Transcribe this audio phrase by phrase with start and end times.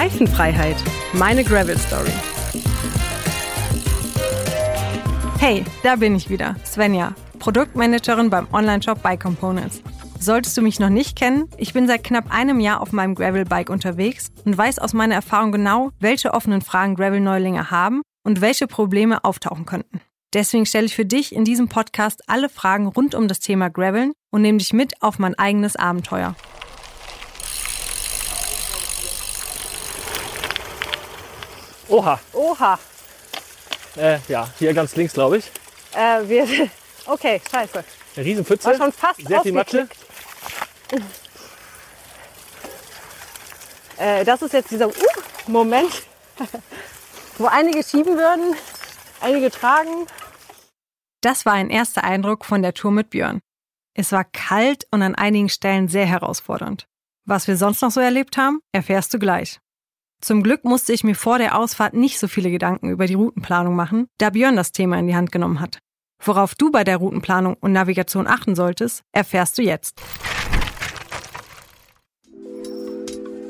[0.00, 0.76] Reifenfreiheit.
[1.12, 2.10] Meine Gravel Story.
[5.38, 9.82] Hey, da bin ich wieder, Svenja, Produktmanagerin beim Onlineshop Bike Components.
[10.18, 13.68] Solltest du mich noch nicht kennen, ich bin seit knapp einem Jahr auf meinem Gravel-Bike
[13.68, 19.22] unterwegs und weiß aus meiner Erfahrung genau, welche offenen Fragen Gravel-Neulinge haben und welche Probleme
[19.22, 20.00] auftauchen könnten.
[20.32, 24.12] Deswegen stelle ich für dich in diesem Podcast alle Fragen rund um das Thema Graveln
[24.30, 26.36] und nehme dich mit auf mein eigenes Abenteuer.
[31.90, 32.20] Oha.
[32.32, 32.78] Oha.
[33.96, 35.50] Äh, ja, hier ganz links, glaube ich.
[35.94, 36.46] Äh, wir.
[37.06, 37.82] Okay, scheiße.
[38.14, 38.68] Eine Riesenpfütze.
[38.68, 39.88] War schon fast Sehr viel Matsche.
[43.96, 44.92] Äh, das ist jetzt dieser uh,
[45.46, 45.90] Moment,
[47.38, 48.54] wo einige schieben würden,
[49.20, 50.06] einige tragen.
[51.22, 53.40] Das war ein erster Eindruck von der Tour mit Björn.
[53.94, 56.86] Es war kalt und an einigen Stellen sehr herausfordernd.
[57.26, 59.58] Was wir sonst noch so erlebt haben, erfährst du gleich.
[60.20, 63.74] Zum Glück musste ich mir vor der Ausfahrt nicht so viele Gedanken über die Routenplanung
[63.74, 65.78] machen, da Björn das Thema in die Hand genommen hat.
[66.22, 69.98] Worauf du bei der Routenplanung und Navigation achten solltest, erfährst du jetzt.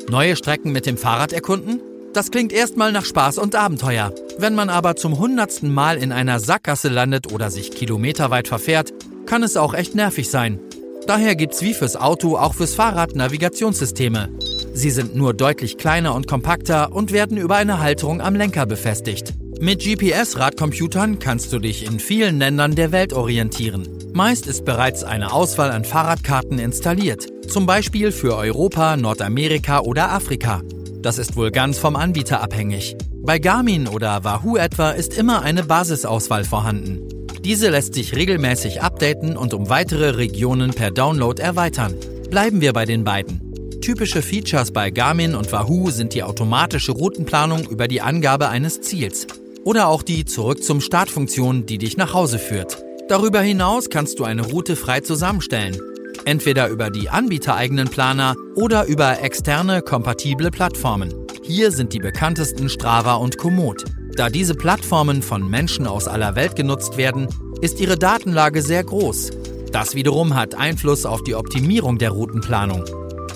[0.08, 1.80] Neue Strecken mit dem Fahrrad erkunden?
[2.12, 4.12] Das klingt erstmal nach Spaß und Abenteuer.
[4.38, 8.92] Wenn man aber zum hundertsten Mal in einer Sackgasse landet oder sich kilometerweit verfährt,
[9.27, 10.60] kann es auch echt nervig sein.
[11.06, 14.28] Daher gibt's wie fürs Auto auch fürs Fahrrad Navigationssysteme.
[14.72, 19.34] Sie sind nur deutlich kleiner und kompakter und werden über eine Halterung am Lenker befestigt.
[19.60, 23.86] Mit GPS-Radcomputern kannst du dich in vielen Ländern der Welt orientieren.
[24.14, 30.62] Meist ist bereits eine Auswahl an Fahrradkarten installiert, zum Beispiel für Europa, Nordamerika oder Afrika.
[31.02, 32.96] Das ist wohl ganz vom Anbieter abhängig.
[33.22, 37.00] Bei Garmin oder Wahoo etwa ist immer eine Basisauswahl vorhanden.
[37.44, 41.94] Diese lässt sich regelmäßig updaten und um weitere Regionen per Download erweitern.
[42.30, 43.49] Bleiben wir bei den beiden.
[43.81, 49.27] Typische Features bei Garmin und Wahoo sind die automatische Routenplanung über die Angabe eines Ziels
[49.64, 52.83] oder auch die Zurück zum Startfunktion, die dich nach Hause führt.
[53.08, 55.80] Darüber hinaus kannst du eine Route frei zusammenstellen.
[56.27, 61.14] Entweder über die anbietereigenen Planer oder über externe kompatible Plattformen.
[61.42, 63.85] Hier sind die bekanntesten Strava und Komoot.
[64.14, 67.29] Da diese Plattformen von Menschen aus aller Welt genutzt werden,
[67.63, 69.30] ist ihre Datenlage sehr groß.
[69.73, 72.85] Das wiederum hat Einfluss auf die Optimierung der Routenplanung.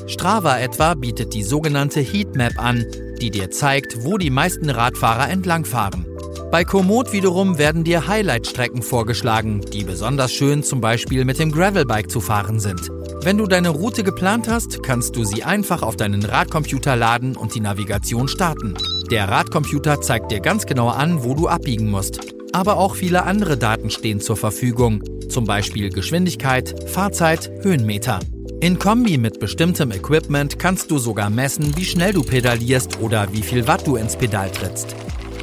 [0.06, 2.84] Strava etwa bietet die sogenannte Heatmap an,
[3.20, 6.06] die dir zeigt, wo die meisten Radfahrer entlangfahren.
[6.50, 12.10] Bei Komoot wiederum werden dir Highlight-Strecken vorgeschlagen, die besonders schön zum Beispiel mit dem Gravelbike
[12.10, 12.90] zu fahren sind.
[13.22, 17.54] Wenn du deine Route geplant hast, kannst du sie einfach auf deinen Radcomputer laden und
[17.54, 18.74] die Navigation starten.
[19.10, 22.20] Der Radcomputer zeigt dir ganz genau an, wo du abbiegen musst.
[22.52, 28.20] Aber auch viele andere Daten stehen zur Verfügung, zum Beispiel Geschwindigkeit, Fahrzeit, Höhenmeter.
[28.64, 33.42] In Kombi mit bestimmtem Equipment kannst du sogar messen, wie schnell du pedalierst oder wie
[33.42, 34.96] viel Watt du ins Pedal trittst.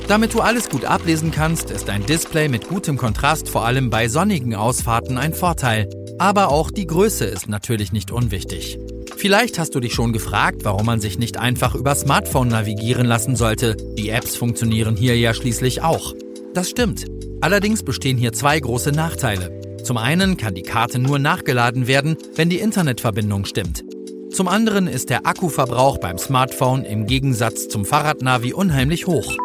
[0.07, 4.07] Damit du alles gut ablesen kannst, ist ein Display mit gutem Kontrast vor allem bei
[4.07, 5.87] sonnigen Ausfahrten ein Vorteil.
[6.17, 8.79] Aber auch die Größe ist natürlich nicht unwichtig.
[9.15, 13.35] Vielleicht hast du dich schon gefragt, warum man sich nicht einfach über Smartphone navigieren lassen
[13.35, 13.77] sollte.
[13.99, 16.15] Die Apps funktionieren hier ja schließlich auch.
[16.55, 17.05] Das stimmt.
[17.39, 19.60] Allerdings bestehen hier zwei große Nachteile.
[19.83, 23.83] Zum einen kann die Karte nur nachgeladen werden, wenn die Internetverbindung stimmt.
[24.31, 29.35] Zum anderen ist der Akkuverbrauch beim Smartphone im Gegensatz zum Fahrradnavi unheimlich hoch.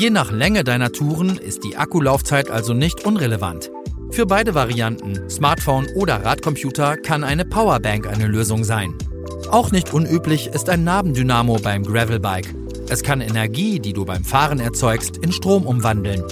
[0.00, 3.70] Je nach Länge deiner Touren ist die Akkulaufzeit also nicht unrelevant.
[4.10, 8.94] Für beide Varianten, Smartphone oder Radcomputer, kann eine Powerbank eine Lösung sein.
[9.50, 12.54] Auch nicht unüblich ist ein Nabendynamo beim Gravelbike.
[12.88, 16.22] Es kann Energie, die du beim Fahren erzeugst, in Strom umwandeln.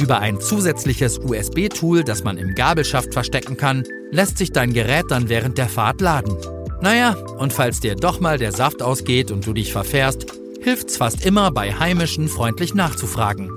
[0.00, 5.28] Über ein zusätzliches USB-Tool, das man im Gabelschaft verstecken kann, lässt sich dein Gerät dann
[5.28, 6.36] während der Fahrt laden.
[6.80, 10.26] Naja, und falls dir doch mal der Saft ausgeht und du dich verfährst,
[10.60, 13.50] hilft's fast immer bei Heimischen freundlich nachzufragen.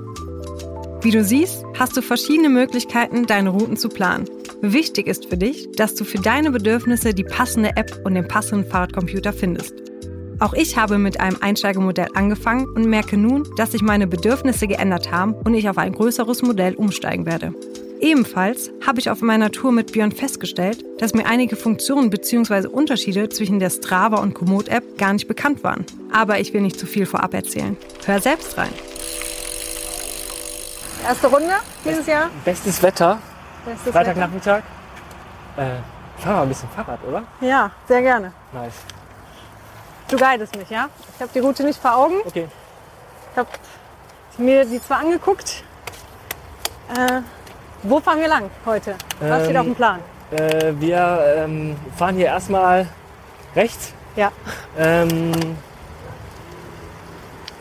[1.02, 4.28] Wie du siehst, hast du verschiedene Möglichkeiten, deine Routen zu planen.
[4.62, 8.68] Wichtig ist für dich, dass du für deine Bedürfnisse die passende App und den passenden
[8.68, 9.74] Fahrradcomputer findest.
[10.38, 15.10] Auch ich habe mit einem Einsteigermodell angefangen und merke nun, dass sich meine Bedürfnisse geändert
[15.10, 17.54] haben und ich auf ein größeres Modell umsteigen werde.
[18.00, 22.68] Ebenfalls habe ich auf meiner Tour mit Björn festgestellt, dass mir einige Funktionen bzw.
[22.68, 25.86] Unterschiede zwischen der Strava und Komoot-App gar nicht bekannt waren.
[26.12, 27.74] Aber ich will nicht zu viel vorab erzählen.
[28.04, 28.68] Hör selbst rein.
[31.02, 32.28] Erste Runde dieses Jahr?
[32.44, 33.18] Bestes Wetter.
[33.64, 34.62] Bestes Freitagnachmittag.
[35.56, 37.22] Äh, fahren wir ein bisschen Fahrrad, oder?
[37.40, 37.46] Wetter?
[37.46, 38.32] Ja, sehr gerne.
[38.52, 38.74] Nice.
[40.08, 40.88] Du guidest mich, ja?
[41.14, 42.20] Ich habe die Route nicht vor Augen.
[42.24, 42.46] Okay.
[43.32, 43.48] Ich habe
[44.38, 45.64] mir die zwar angeguckt.
[46.94, 47.20] Äh,
[47.82, 48.94] wo fahren wir lang heute?
[49.20, 50.00] Was steht Ähm, auf dem Plan?
[50.30, 52.86] Äh, wir ähm, fahren hier erstmal
[53.54, 53.92] rechts.
[54.14, 54.30] Ja.
[54.78, 55.32] Ähm,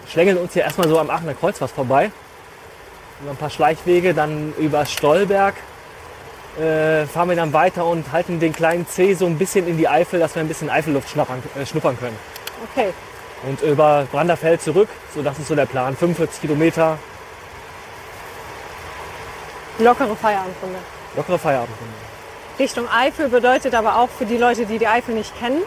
[0.07, 2.11] schlängeln uns hier erstmal so am Aachener Kreuz was vorbei.
[3.21, 5.55] Über ein paar Schleichwege, dann über Stolberg
[6.59, 9.87] äh, fahren wir dann weiter und halten den kleinen C so ein bisschen in die
[9.87, 12.17] Eifel, dass wir ein bisschen Eifelluft schnuppern, äh, schnuppern können.
[12.71, 12.93] Okay.
[13.47, 15.95] Und über Branderfeld zurück, so das ist so der Plan.
[15.95, 16.97] 45 Kilometer,
[19.79, 20.79] Lockere Feierabendrunde.
[21.17, 21.93] lockere Feierabendrunde.
[22.57, 25.61] Richtung Eifel bedeutet aber auch für die Leute, die die Eifel nicht kennen,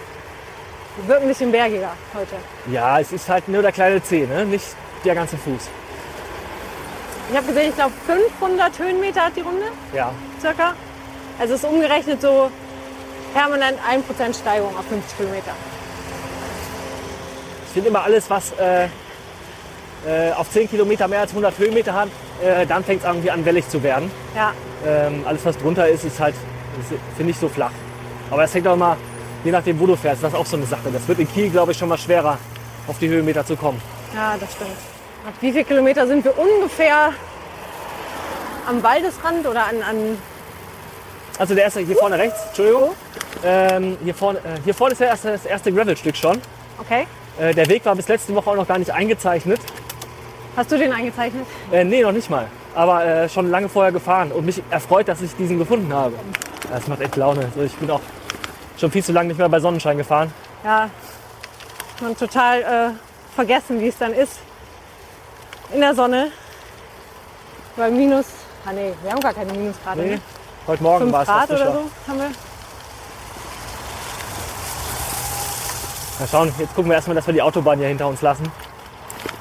[1.06, 2.36] wird ein bisschen bergiger heute.
[2.72, 4.46] Ja, es ist halt nur der kleine C, ne?
[4.46, 4.64] nicht
[5.04, 5.68] der ganze Fuß.
[7.30, 10.74] Ich habe gesehen, ich glaube 500 Höhenmeter hat die Runde, Ja, circa.
[11.38, 12.50] Also es ist umgerechnet so
[13.34, 15.52] permanent 1% Steigung auf 50 Kilometer.
[17.66, 18.86] ich finde immer alles, was äh,
[20.06, 22.08] äh, auf 10 Kilometer mehr als 100 Höhenmeter hat,
[22.42, 24.10] äh, dann fängt es irgendwie an wellig zu werden.
[24.34, 24.52] Ja,
[24.86, 26.34] Ähm, alles, was drunter ist, ist halt,
[27.16, 27.72] finde ich, so flach.
[28.30, 28.96] Aber das hängt auch immer,
[29.44, 30.88] je nachdem, wo du fährst, das ist auch so eine Sache.
[30.92, 32.38] Das wird in Kiel, glaube ich, schon mal schwerer,
[32.86, 33.80] auf die Höhenmeter zu kommen.
[34.14, 34.70] ja, das stimmt.
[35.26, 37.12] Auf wie viele Kilometer sind wir ungefähr
[38.66, 40.18] am Waldesrand oder an, an
[41.38, 42.90] Also der erste, hier vorne rechts, Entschuldigung.
[43.44, 46.40] Ähm, hier, vorne, äh, hier vorne ist erste, das erste Gravelstück schon.
[46.80, 47.06] okay?
[47.38, 49.60] Äh, der Weg war bis letzte Woche auch noch gar nicht eingezeichnet.
[50.56, 51.46] Hast du den eingezeichnet?
[51.72, 52.46] Äh, nee, noch nicht mal.
[52.74, 56.14] Aber äh, schon lange vorher gefahren und mich erfreut, dass ich diesen gefunden habe.
[56.70, 57.44] Das macht echt Laune.
[57.44, 58.00] Also ich bin auch
[58.78, 60.32] schon viel zu lange nicht mehr bei Sonnenschein gefahren.
[60.64, 60.90] Ja,
[62.00, 62.90] man total äh,
[63.34, 64.40] vergessen, wie es dann ist
[65.72, 66.30] in der Sonne.
[67.76, 68.26] Bei minus,
[68.66, 70.00] ah nee, wir haben gar keine Minusgrade.
[70.00, 70.20] Nee, Ne?
[70.66, 72.30] heute Morgen 5 war es Grad oder so haben wir.
[76.18, 78.50] Mal schauen, jetzt gucken wir erstmal, dass wir die Autobahn hier hinter uns lassen.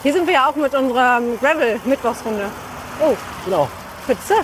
[0.04, 2.46] Hier sind wir ja auch mit unserer Gravel-Mittwochsrunde.
[3.02, 3.16] Oh,
[3.46, 3.68] Genau.
[4.06, 4.36] Pfütze.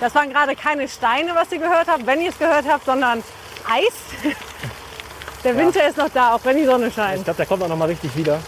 [0.00, 3.22] Das waren gerade keine Steine, was ihr gehört habt, wenn ihr es gehört habt, sondern
[3.68, 3.92] Eis.
[5.48, 7.24] Der Winter ist noch da, auch wenn die Sonne Ich scheint.
[7.24, 8.38] glaube, der kommt auch noch mal richtig wieder.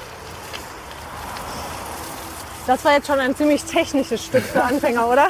[2.67, 5.29] Das war jetzt schon ein ziemlich technisches Stück für Anfänger, oder?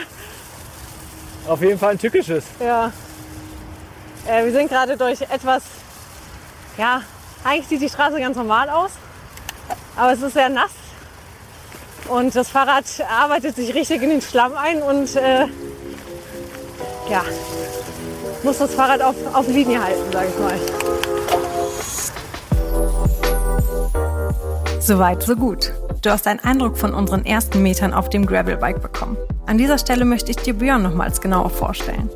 [1.47, 2.43] Auf jeden Fall ein tückisches.
[2.59, 2.91] Ja.
[4.27, 5.63] Äh, wir sind gerade durch etwas,
[6.77, 7.03] ja,
[7.45, 8.91] eigentlich sieht die Straße ganz normal aus,
[9.97, 10.73] aber es ist sehr nass.
[12.09, 15.47] Und das Fahrrad arbeitet sich richtig in den Schlamm ein und äh,
[17.09, 17.23] ja,
[18.43, 21.00] muss das Fahrrad auf, auf Linie halten, sage ich mal.
[24.91, 25.73] Soweit, so gut.
[26.03, 29.17] Du hast einen Eindruck von unseren ersten Metern auf dem Gravelbike bekommen.
[29.47, 32.11] An dieser Stelle möchte ich dir Björn nochmals genauer vorstellen.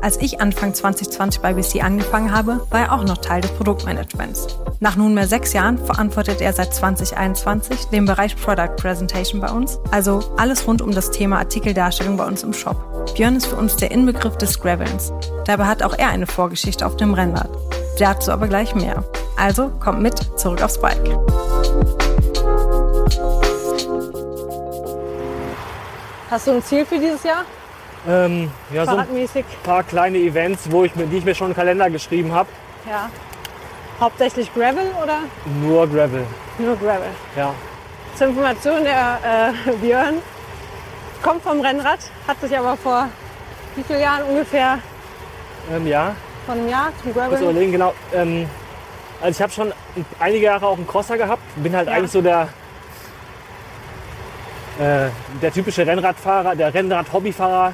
[0.00, 4.58] Als ich Anfang 2020 bei BC angefangen habe, war er auch noch Teil des Produktmanagements.
[4.80, 10.20] Nach nunmehr sechs Jahren verantwortet er seit 2021 den Bereich Product Presentation bei uns, also
[10.38, 13.12] alles rund um das Thema Artikeldarstellung bei uns im Shop.
[13.14, 15.12] Björn ist für uns der Inbegriff des Gravelns.
[15.44, 17.50] Dabei hat auch er eine Vorgeschichte auf dem Rennrad.
[17.98, 19.04] Dazu aber gleich mehr.
[19.36, 21.18] Also kommt mit zurück aufs Bike.
[26.30, 27.44] Hast du ein Ziel für dieses Jahr,
[28.06, 29.06] Ähm, ja, so ein
[29.62, 32.48] paar kleine Events, wo ich, mir- die ich mir schon im Kalender geschrieben habe.
[32.88, 33.08] Ja.
[33.98, 35.20] Hauptsächlich Gravel oder
[35.62, 36.26] Nur Gravel.
[36.58, 37.08] nur Gravel?
[37.34, 37.54] Ja.
[38.14, 40.16] Zur Information, der äh, Björn
[41.22, 41.98] kommt vom Rennrad,
[42.28, 43.08] hat sich aber vor
[43.76, 44.78] wie vielen Jahren ungefähr,
[45.74, 46.14] Ähm, ja.
[46.44, 47.40] vor einem Jahr zum Gravel.
[47.40, 47.94] überlegen, genau.
[48.12, 48.46] Ähm,
[49.22, 49.72] also ich habe schon
[50.20, 51.42] einige Jahre auch einen Crosser gehabt.
[51.56, 51.94] Bin halt Ja.
[51.94, 52.48] eigentlich so der,
[54.78, 55.08] äh,
[55.42, 57.72] der typische Rennradfahrer, der Rennrad-Hobbyfahrer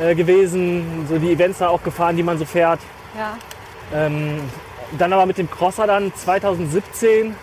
[0.00, 1.06] äh, gewesen.
[1.08, 2.80] So die Events da auch gefahren, die man so fährt.
[3.16, 3.36] Ja.
[3.94, 4.40] Ähm,
[4.98, 7.34] dann aber mit dem Crosser dann 2017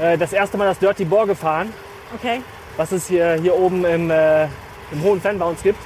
[0.00, 1.72] äh, das erste Mal das Dirty Boar gefahren,
[2.14, 2.40] Okay.
[2.76, 5.78] was es hier, hier oben im, äh, im Hohen Fan bei uns gibt.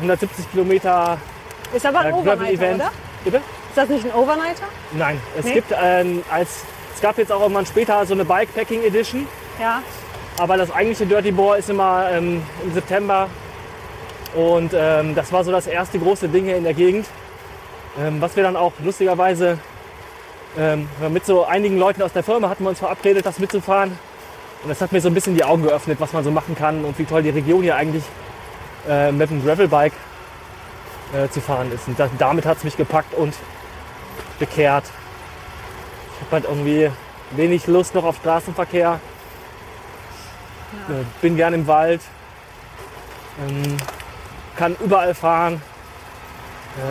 [0.00, 1.18] 170 Kilometer
[1.72, 2.90] Ist aber ein äh, Overnighter, oder?
[3.24, 3.36] Bitte?
[3.38, 4.66] Ist das nicht ein Overnighter?
[4.92, 5.54] Nein, es Nee?
[5.54, 6.64] gibt ähm, als
[6.94, 9.26] es gab jetzt auch irgendwann später so eine Bikepacking Edition,
[9.60, 9.82] Ja.
[10.38, 13.28] Aber das eigentliche Dirty Boar ist immer ähm, im September
[14.34, 17.06] und ähm, das war so das erste große Ding hier in der Gegend,
[18.00, 19.58] ähm, was wir dann auch lustigerweise
[20.58, 23.96] ähm, mit so einigen Leuten aus der Firma hatten wir uns verabredet, das mitzufahren
[24.64, 26.86] und das hat mir so ein bisschen die Augen geöffnet, was man so machen kann
[26.86, 28.04] und wie toll die Region hier eigentlich
[28.88, 29.92] äh, mit dem Gravelbike
[31.12, 31.86] äh, zu fahren ist.
[31.86, 33.34] Und da, damit hat es mich gepackt und
[34.38, 34.84] bekehrt.
[36.14, 36.90] Ich habe halt irgendwie
[37.32, 39.00] wenig Lust noch auf Straßenverkehr.
[40.88, 42.00] Äh, bin gern im Wald.
[43.46, 43.76] Ähm,
[44.56, 45.60] kann überall fahren.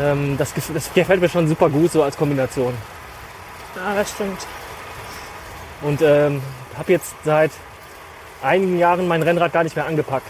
[0.02, 2.74] Ähm, das, das gefällt mir schon super gut so als Kombination.
[3.76, 4.46] Ja, das stimmt.
[5.82, 6.42] Und ähm,
[6.78, 7.52] habe jetzt seit
[8.42, 10.28] einigen Jahren mein Rennrad gar nicht mehr angepackt.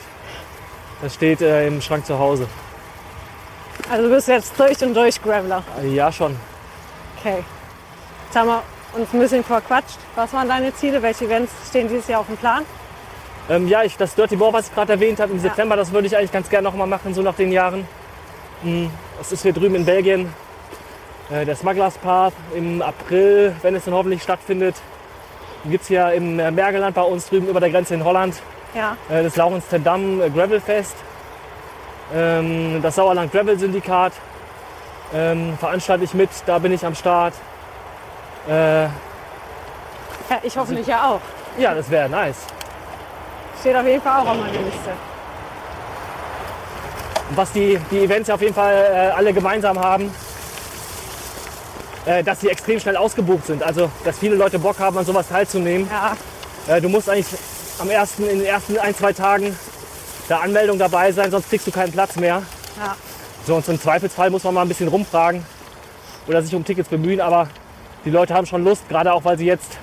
[1.01, 2.47] Das steht äh, im Schrank zu Hause.
[3.89, 5.63] Also du bist jetzt durch und durch Graveler.
[5.81, 6.35] Äh, ja, schon.
[7.19, 7.43] Okay.
[8.25, 9.97] Jetzt haben wir uns ein bisschen verquatscht.
[10.15, 11.01] Was waren deine Ziele?
[11.01, 12.65] Welche Events stehen dieses Jahr auf dem Plan?
[13.49, 16.07] Ähm, ja, ich, das Dirty Boar, was ich gerade erwähnt habe im September, das würde
[16.07, 17.85] ich eigentlich ganz gerne nochmal machen, so nach den Jahren.
[18.63, 20.33] Hm, Das ist hier drüben in Belgien.
[21.29, 24.75] Äh, der Smugglers Path im April, wenn es dann hoffentlich stattfindet.
[25.65, 28.35] Gibt es hier im äh, Mergeland bei uns drüben über der Grenze in Holland
[28.73, 28.95] Ja.
[29.09, 30.95] äh, das Laurens ten Damm äh, Gravelfest.
[32.13, 34.13] Ähm, das Sauerland Gravel Syndikat
[35.13, 37.33] ähm, veranstalte ich mit, da bin ich am Start.
[38.47, 38.89] Äh, ja
[40.43, 41.21] ich hoffentlich ja auch.
[41.57, 42.45] ja, das wäre nice.
[43.59, 44.91] Steht auf jeden Fall auch auf meiner Liste.
[47.35, 50.13] Was die, die Events ja auf jeden Fall äh, alle gemeinsam haben,
[52.05, 53.63] äh, dass sie extrem schnell ausgebucht sind.
[53.63, 55.89] Also, dass viele Leute Bock haben, an sowas teilzunehmen.
[55.89, 56.15] Ja,
[56.67, 57.27] Äh, du musst eigentlich
[57.79, 59.57] am ersten, in den ersten ein, zwei Tagen
[60.29, 62.43] der Anmeldung dabei sein, sonst kriegst du keinen Platz mehr.
[62.77, 62.95] ja.
[63.45, 65.45] So, und im Zweifelsfall muss man mal ein bisschen rumfragen
[66.27, 67.49] oder sich um Tickets bemühen, aber
[68.05, 69.77] die Leute haben schon Lust, gerade auch weil sie jetzt,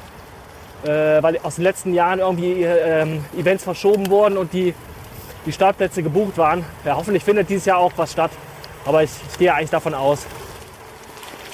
[0.85, 4.75] äh, weil aus den letzten Jahren irgendwie äh, ähm, Events verschoben wurden und die,
[5.47, 6.65] die Startplätze gebucht waren.
[6.85, 8.31] Ja, hoffentlich findet dieses Jahr auch was statt,
[8.85, 10.27] aber ich, gehe eigentlich davon aus.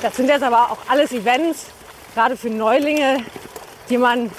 [0.02, 1.66] Das sind jetzt aber auch alles Events,
[2.14, 3.18] gerade für Neulinge,
[3.88, 4.30] die man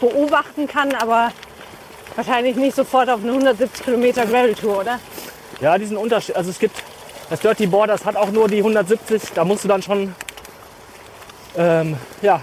[0.00, 1.32] beobachten kann, aber
[2.14, 5.00] wahrscheinlich nicht sofort auf eine 170 Kilometer Gravel-Tour, oder?
[5.60, 6.82] Ja, diesen Unterschied, also es gibt,
[7.30, 10.14] das Dirty Board, das hat auch nur die 170, da musst du dann schon
[11.56, 12.40] ähm, ja,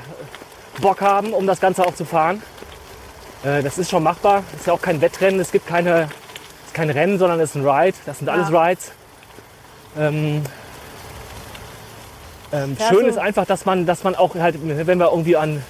[0.80, 2.42] Bock haben, um das Ganze auch zu fahren.
[3.44, 6.68] Äh, das ist schon machbar, das ist ja auch kein Wettrennen, es gibt keine, es
[6.68, 8.64] ist kein Rennen, sondern es ist ein Ride, das sind alles Ja.
[8.64, 8.92] Rides.
[10.00, 10.44] Ähm,
[12.54, 15.64] ähm, Ja, schön ist einfach, dass man, dass man auch halt, wenn wir irgendwie an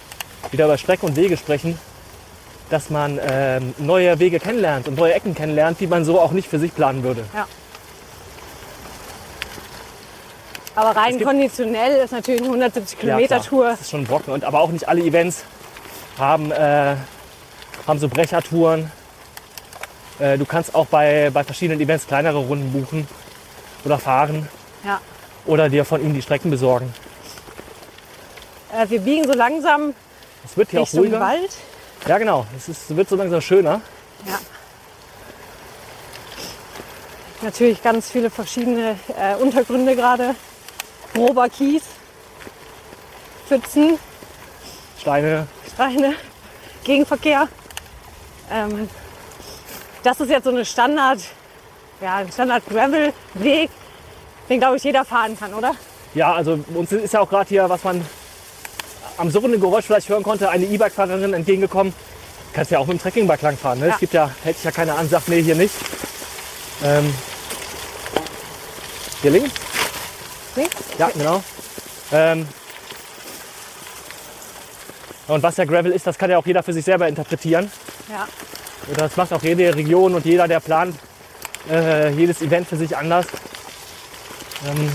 [0.51, 1.77] wieder über Strecke und Wege sprechen,
[2.69, 6.49] dass man ähm, neue Wege kennenlernt und neue Ecken kennenlernt, die man so auch nicht
[6.49, 7.23] für sich planen würde.
[10.75, 13.69] Aber rein konditionell ist natürlich eine 170 Kilometer klar, Tour.
[13.71, 14.33] Das ist schon ein Brocken.
[14.33, 15.43] Und, aber auch nicht alle Events
[16.17, 16.95] haben, äh,
[17.87, 18.91] haben so Brechertouren.
[20.19, 23.07] Äh, du kannst auch bei, bei verschiedenen Events kleinere Runden buchen
[23.83, 24.47] oder fahren
[24.85, 25.01] Ja.
[25.45, 26.93] oder dir von ihnen die Strecken besorgen.
[28.73, 29.93] Äh, wir biegen so langsam
[30.45, 31.19] Es wird hier auch ruhiger.
[31.19, 31.51] Wald.
[32.07, 32.45] Ja, genau.
[32.55, 33.81] Es ist, wird so langsam schöner.
[34.25, 34.39] Ja.
[37.41, 40.35] Natürlich ganz viele verschiedene äh, Untergründe gerade.
[41.13, 41.83] Grober Kies,
[43.47, 43.99] Pfützen,
[44.99, 45.47] Steine.
[45.73, 46.13] Steine,
[46.83, 47.47] Gegenverkehr.
[48.51, 48.89] Ähm,
[50.03, 51.19] das ist jetzt so eine Standard,
[52.01, 53.69] ja, ein Standard Gravel-Weg,
[54.49, 55.75] den glaube ich jeder fahren kann, oder?
[56.13, 58.05] Ja, also uns ist ja auch gerade hier, was man
[59.17, 61.93] am surrenden Geräusch vielleicht hören konnte, eine E-Bike-Fahrerin entgegengekommen.
[61.93, 63.79] Du kannst ja auch mit dem Trekkingbike langfahren.
[63.79, 63.87] Ne?
[63.87, 63.93] Ja.
[63.93, 65.73] Es gibt ja, hätte ich ja keine Ansage, nee, hier nicht.
[66.83, 67.13] Ähm,
[69.21, 69.51] hier links?
[70.55, 70.75] Links?
[70.97, 71.43] Ja, genau.
[72.11, 72.47] Ähm,
[75.27, 77.71] und was ja Gravel ist, das kann ja auch jeder für sich selber interpretieren.
[78.09, 78.27] Ja.
[78.87, 80.95] Und Das macht auch jede Region und jeder, der plant,
[81.69, 83.25] äh, jedes Event für sich anders.
[84.67, 84.91] Ähm,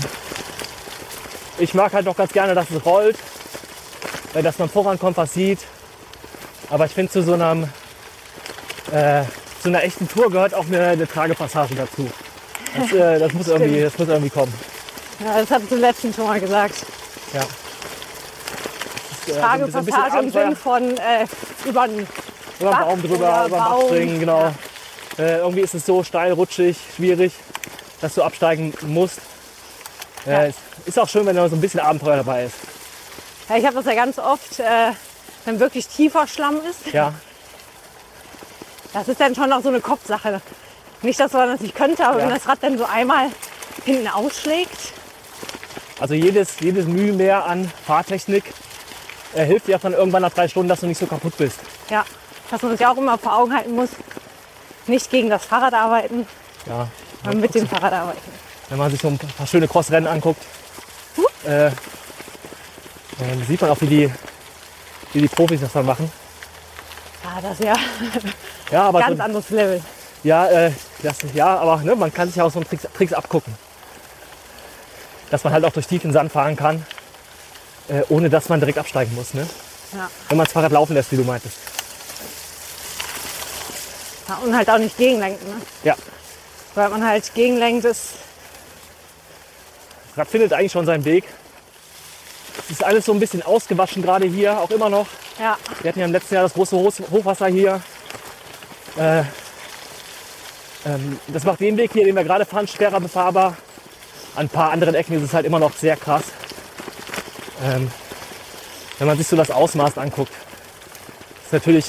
[1.57, 3.17] ich mag halt doch ganz gerne, dass es rollt,
[4.33, 5.59] äh, dass man vorankommt, was sieht.
[6.69, 7.63] Aber ich finde, zu so einem,
[8.91, 9.23] äh,
[9.61, 12.09] zu einer echten Tour gehört auch eine, eine Tragepassage dazu.
[12.75, 14.53] Das, äh, das, muss irgendwie, das muss irgendwie kommen.
[15.19, 16.75] Ja, das hatten Sie letztens schon mal gesagt.
[17.33, 17.41] Ja.
[19.19, 19.71] Das ist, äh,
[20.11, 20.31] so im.
[20.31, 21.25] Sinn von äh,
[21.65, 22.07] über einen
[22.59, 24.53] Über den Baum drüber, über den Bach springen, genau.
[25.17, 27.33] Äh, irgendwie ist es so steil, rutschig, schwierig,
[28.01, 29.19] dass du absteigen musst.
[30.25, 30.47] Ja.
[30.85, 32.55] ist auch schön, wenn da so ein bisschen Abenteuer dabei ist.
[33.49, 34.91] Ja, ich habe das ja ganz oft, äh,
[35.45, 36.93] wenn wirklich tiefer Schlamm ist.
[36.93, 37.13] Ja,
[38.93, 40.41] Das ist dann schon noch so eine Kopfsache.
[41.01, 42.25] Nicht, dass man das nicht könnte, aber Ja.
[42.25, 43.27] wenn das Rad dann so einmal
[43.85, 44.93] hinten ausschlägt,
[45.99, 48.43] also jedes, jedes Mühe mehr an Fahrtechnik
[49.33, 51.59] äh, hilft dir auch dann irgendwann nach drei Stunden, dass du nicht so kaputt bist.
[51.89, 52.05] ja,
[52.49, 53.89] dass man sich auch immer vor Augen halten muss,
[54.87, 56.25] nicht gegen das Fahrrad arbeiten,
[56.65, 56.87] Ja,
[57.23, 58.19] sondern mit dem Fahrrad arbeiten.
[58.69, 60.41] wenn man sich so ein paar schöne Crossrennen anguckt,
[61.43, 61.71] äh,
[63.19, 64.13] dann sieht man auch, wie die,
[65.13, 66.11] wie die Profis das dann machen.
[67.23, 67.73] Ja, das ist ja
[68.71, 69.81] Ja, aber ganz so, anderes Level.
[70.23, 70.71] Ja, äh,
[71.03, 73.53] das, ja aber ne, man kann sich ja auch so einen Tricks, Tricks abgucken.
[75.29, 76.85] Dass man halt auch durch tiefen Sand fahren kann,
[77.89, 79.33] äh, ohne dass man direkt absteigen muss.
[79.33, 79.47] Ne?
[79.93, 80.09] Ja.
[80.29, 81.57] Wenn man das Fahrrad laufen lässt, wie du meintest.
[84.27, 85.45] Ja, und halt auch nicht gegenlenken.
[85.47, 85.61] Ne?
[85.83, 85.95] Ja,
[86.75, 88.09] Weil man halt gegenlenkt ist.
[90.09, 91.23] das Rad findet eigentlich schon seinen Weg.
[92.65, 95.07] Es ist alles so ein bisschen ausgewaschen gerade hier, auch immer noch.
[95.39, 97.81] Ja, Wir hatten ja im letzten Jahr das große Hoch- Hochwasser hier.
[98.97, 99.19] Äh,
[100.85, 103.55] ähm, das macht den Weg hier, den wir gerade fahren, schwerer befahrbar.
[104.37, 106.23] An ein paar anderen Ecken ist es halt immer noch sehr krass.
[107.65, 107.89] Ähm,
[108.99, 110.31] wenn man sich so das Ausmaß anguckt.
[111.43, 111.85] Ist natürlich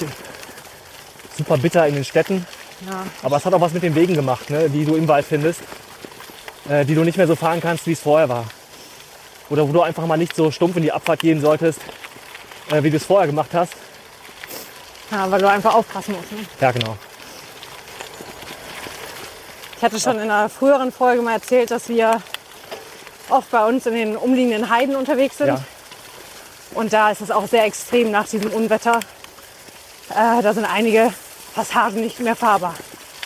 [1.37, 2.47] super bitter in den Städten,
[2.88, 3.05] Ja.
[3.23, 5.61] aber es hat auch was mit den Wegen gemacht, ne, die du im Wald findest,
[6.71, 8.47] äh, die du nicht mehr so fahren kannst, wie es vorher war.
[9.50, 11.81] Oder wo du einfach mal nicht so stumpf in die Abfahrt gehen solltest,
[12.71, 13.75] äh, wie du es vorher gemacht hast.
[15.11, 16.33] ja, weil du einfach aufpassen musst.
[16.33, 16.38] Ne?
[16.62, 16.97] Ja, genau.
[19.76, 22.21] Ich hatte schon in einer früheren Folge mal erzählt, dass wir
[23.30, 25.49] oft bei uns in den umliegenden Heiden unterwegs sind.
[25.49, 25.61] Ja,
[26.75, 29.00] Und da ist es auch sehr extrem nach diesem Unwetter.
[30.11, 31.12] Äh, da sind einige
[31.54, 32.75] Passagen nicht mehr fahrbar.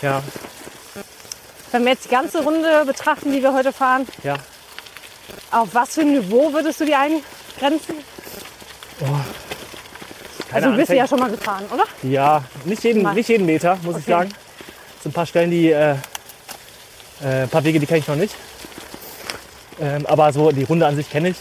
[0.01, 0.23] ja,
[1.71, 4.35] Wenn wir jetzt die ganze Runde betrachten, die wir heute fahren, ja.
[5.51, 7.95] auf was für ein Niveau würdest du die eingrenzen?
[10.51, 11.85] Keine also du bist Anfäng- ja schon mal gefahren, oder?
[12.03, 13.15] Ja, nicht jeden, Mal.
[13.15, 14.11] nicht jeden Meter, muss ich Okay.
[14.13, 14.35] sagen.
[14.97, 15.93] Es sind ein paar Stellen, die, äh,
[17.23, 18.35] äh, ein paar Wege, die kenne ich noch nicht.
[19.81, 21.37] Ähm, aber so die Runde an sich kenne ich.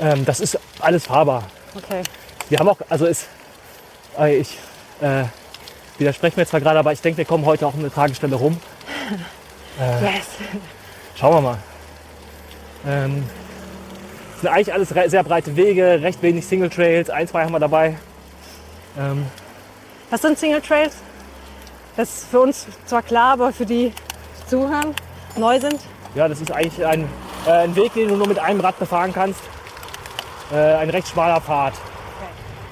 [0.00, 1.44] Ähm, das ist alles fahrbar.
[1.74, 2.02] Okay.
[2.48, 3.26] Wir haben auch, also ist,
[4.18, 4.58] äh, ich
[5.00, 5.24] äh,
[5.98, 8.60] widerspreche mir zwar gerade, aber ich denke, wir kommen heute auch um eine Tragestelle rum.
[10.02, 10.26] Yes.
[11.14, 11.58] Schauen wir mal.
[12.84, 13.24] Ähm,
[14.40, 17.96] sind eigentlich alles sehr breite Wege, recht wenig Single Trails, ein, zwei haben wir dabei.
[18.98, 19.26] Ähm,
[20.10, 20.94] Was sind Single Trails?
[21.96, 24.94] Das ist für uns zwar klar, aber für die, die zuhören,
[25.36, 25.80] neu sind.
[26.14, 27.08] Ja, das ist eigentlich ein,
[27.46, 29.40] äh, ein Weg, den du nur mit einem Rad befahren kannst.
[30.52, 31.74] Äh, ein recht schmaler Pfad.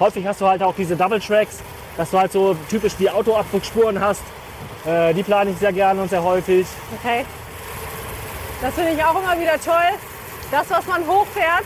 [0.01, 1.59] Häufig hast du halt auch diese Double Tracks,
[1.97, 4.23] dass du halt so typisch die Autoabdruckspuren hast.
[4.87, 6.67] Äh, die plane ich sehr gerne und sehr häufig.
[6.99, 7.25] Okay.
[8.63, 9.99] Das finde ich auch immer wieder toll.
[10.51, 11.65] Das, was man hochfährt,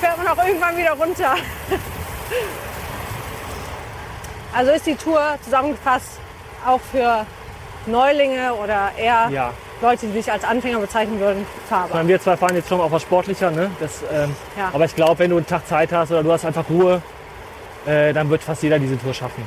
[0.00, 1.34] fährt man auch irgendwann wieder runter.
[4.54, 6.20] Also ist die Tour zusammengefasst
[6.66, 7.24] auch für
[7.86, 9.54] Neulinge oder eher Ja.
[9.82, 11.96] Leute, die sich als Anfänger bezeichnen würden, Ich fahrbar.
[11.98, 13.50] meine, wir zwei fahren jetzt schon auf was sportlicher.
[13.50, 13.70] Ne?
[13.80, 14.70] Das, ähm, Ja.
[14.72, 17.02] Aber ich glaube, wenn du einen Tag Zeit hast oder du hast einfach Ruhe,
[17.86, 19.44] äh, dann wird fast jeder diese Tour schaffen.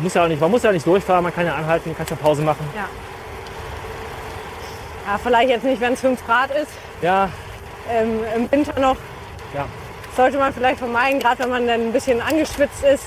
[0.00, 2.16] Muss ja auch nicht, man muss ja nicht durchfahren, man kann ja anhalten, kann ja
[2.16, 2.66] Pause machen.
[2.74, 2.86] Ja.
[5.12, 6.70] ja, vielleicht jetzt nicht, wenn es 5 Grad ist.
[7.02, 7.28] Ja,
[7.92, 8.96] Ähm, Im Winter noch
[9.54, 9.66] ja.
[10.16, 13.04] sollte man vielleicht vermeiden, gerade wenn man dann ein bisschen angeschwitzt ist.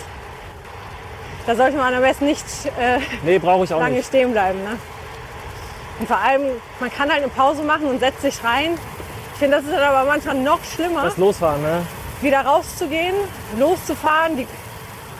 [1.46, 2.44] Da sollte man am besten nicht
[2.80, 4.08] äh, Nee, brauche ich auch lange nicht.
[4.08, 4.62] stehen bleiben.
[4.64, 4.78] Ne?
[6.00, 6.42] Und vor allem,
[6.80, 8.78] man kann halt eine Pause machen und setzt sich rein.
[9.34, 11.86] Ich finde, das ist dann aber manchmal noch schlimmer, Das Losfahren, ne?
[12.22, 13.16] wieder rauszugehen,
[13.58, 14.38] loszufahren.
[14.38, 14.48] Die,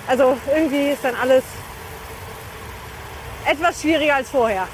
[0.08, 1.44] also irgendwie ist dann alles
[3.46, 4.68] etwas schwieriger als vorher.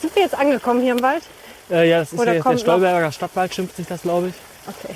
[0.00, 1.22] Sind wir jetzt angekommen hier im Wald?
[1.70, 4.28] Äh, ja, das ist Oder jetzt der kommt noch- Stolberger Stadtwald, schimpft sich das, glaube
[4.28, 4.34] ich.
[4.66, 4.94] Okay.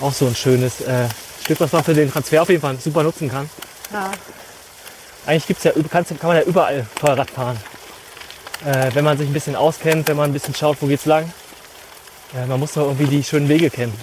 [0.00, 1.08] Auch so ein schönes äh,
[1.46, 3.48] Stück, was man für den Transfer auf jeden Fall super nutzen kann.
[3.92, 4.10] Ja.
[5.26, 7.56] Eigentlich gibt's ja, kann man ja überall Fahrrad fahren.
[8.64, 11.32] Äh, wenn man sich ein bisschen auskennt, wenn man ein bisschen schaut, wo geht's lang.
[12.34, 13.96] Äh, man muss nur irgendwie die schönen Wege kennen.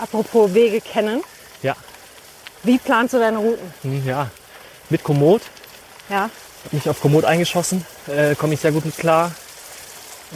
[0.00, 1.20] Apropos Wege kennen.
[1.62, 1.74] Ja,
[2.62, 3.74] Wie planst du deine Routen?
[3.82, 4.30] hm, ja.
[4.88, 5.42] Mit Komoot,
[6.08, 6.30] Ja.
[6.64, 9.32] hab mich auf Komoot eingeschossen, äh, komme ich sehr gut mit klar.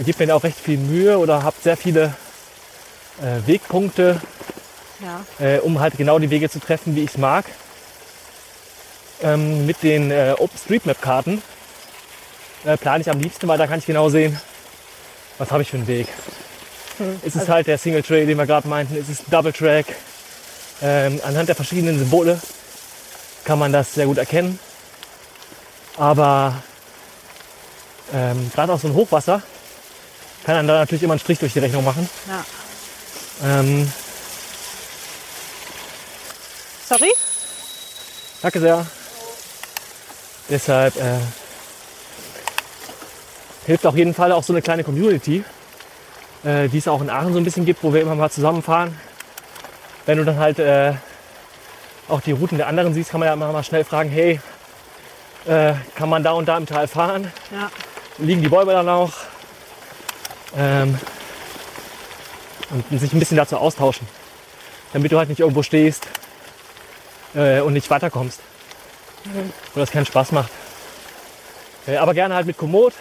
[0.05, 2.15] Gibt mir da auch recht viel Mühe oder habe sehr viele
[3.23, 4.21] äh, Wegpunkte,
[5.03, 5.25] Ja.
[5.45, 7.45] äh, um halt genau die Wege zu treffen, wie ich es mag.
[9.23, 11.43] Ähm, mit den äh, OpenStreetMap-Karten
[12.65, 14.39] äh, plane ich am liebsten, weil da kann ich genau sehen,
[15.39, 16.09] was habe ich für einen Weg.
[17.23, 18.95] Ist es halt der Single Trail, den wir gerade meinten?
[18.97, 19.87] Ist es Double Track?
[20.83, 22.41] Ähm, anhand der verschiedenen Symbole
[23.45, 24.59] kann man das sehr gut erkennen.
[25.97, 26.63] Aber
[28.13, 29.43] ähm, gerade auch so ein Hochwasser
[30.45, 32.09] kann dann da natürlich immer einen Strich durch die Rechnung machen.
[32.29, 32.45] ja.
[33.43, 33.91] Ähm,
[36.91, 37.13] Sorry?
[38.43, 38.85] Danke sehr.
[40.49, 41.21] Deshalb äh,
[43.65, 45.45] hilft auf jeden Fall auch so eine kleine Community,
[46.43, 48.99] äh, die es auch in Aachen so ein bisschen gibt, wo wir immer mal zusammenfahren.
[50.05, 50.95] Wenn du dann halt äh,
[52.09, 54.41] auch die Routen der anderen siehst, kann man ja immer mal schnell fragen, hey,
[55.47, 57.31] äh, kann man da und da im Tal fahren?
[57.53, 57.71] Ja.
[58.19, 59.13] Liegen die Bäume dann auch?
[60.59, 60.99] Ähm,
[62.71, 64.09] und sich ein bisschen dazu austauschen,
[64.93, 66.09] damit du halt nicht irgendwo stehst
[67.35, 68.41] äh, und nicht weiterkommst.
[69.75, 70.51] Wo das keinen Spaß macht.
[71.87, 72.95] Äh, aber gerne halt mit Komoot.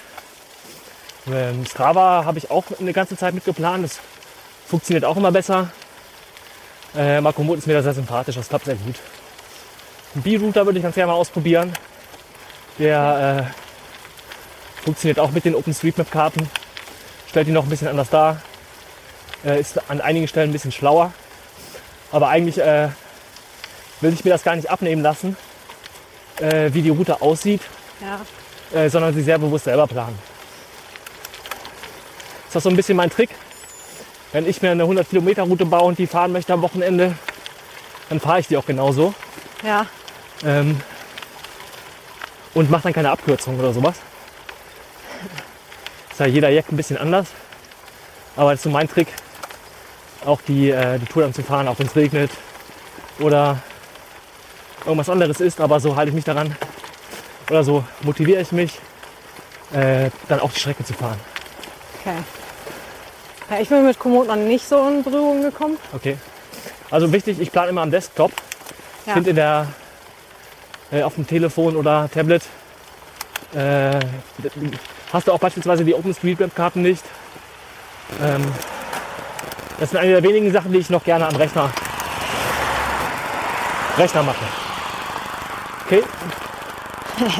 [1.32, 3.86] Ähm, Strava habe ich auch eine ganze Zeit mitgeplant.
[3.86, 4.00] Das
[4.68, 5.70] funktioniert auch immer besser.
[6.96, 8.36] Äh, aber Komoot ist mir da sehr sympathisch.
[8.36, 8.96] Das klappt sehr gut.
[10.16, 11.74] Ein B-Router würde ich ganz gerne mal ausprobieren.
[12.80, 16.50] Der äh, funktioniert auch mit den OpenStreetMap-Karten.
[17.28, 18.42] Stellt die noch ein bisschen anders dar.
[19.46, 21.14] Äh, ist an einigen Stellen ein bisschen schlauer.
[22.12, 22.90] Aber eigentlich äh,
[24.02, 25.36] will ich mir das gar nicht abnehmen lassen,
[26.40, 27.62] äh, wie die Route aussieht.
[28.02, 28.80] Ja.
[28.80, 30.18] äh, sondern sie sehr bewusst selber planen.
[32.48, 33.30] Das ist so ein bisschen mein Trick.
[34.32, 37.16] Wenn ich mir eine 100 Kilometer Route baue und die fahren möchte am Wochenende,
[38.10, 39.14] dann fahre ich die auch genauso.
[39.64, 39.86] Ja.
[40.46, 40.80] Ähm,
[42.54, 43.98] und mache dann keine Abkürzung oder sowas.
[46.12, 47.28] Ist ja jeder Jack ein bisschen anders.
[48.36, 49.08] Aber das ist so mein Trick,
[50.26, 52.32] auch die, äh, die Tour dann zu fahren, auch wenn es regnet
[53.20, 53.60] oder
[54.90, 55.62] irgendwas anderes ist.
[55.62, 56.56] Aber so halte ich mich daran
[57.50, 58.74] oder so motiviere ich mich,
[59.74, 61.20] äh, dann auch die Strecke zu fahren.
[62.00, 62.16] Okay.
[63.50, 65.78] Ja, ich bin mit Komoot noch nicht so in Berührung gekommen.
[65.94, 66.18] Okay.
[66.92, 68.32] Also wichtig, ich plane immer am Desktop.
[69.02, 69.14] Ich Ja.
[69.14, 69.68] finde in der
[70.92, 72.44] äh, auf dem Telefon oder Tablet
[73.56, 74.00] äh,
[75.12, 77.04] hast du auch beispielsweise die OpenStreetMap-Karten nicht.
[78.22, 78.44] Ähm,
[79.80, 81.72] das sind eine der wenigen Sachen, die ich noch gerne am Rechner,
[83.98, 84.46] Rechner mache.
[85.90, 86.04] Okay,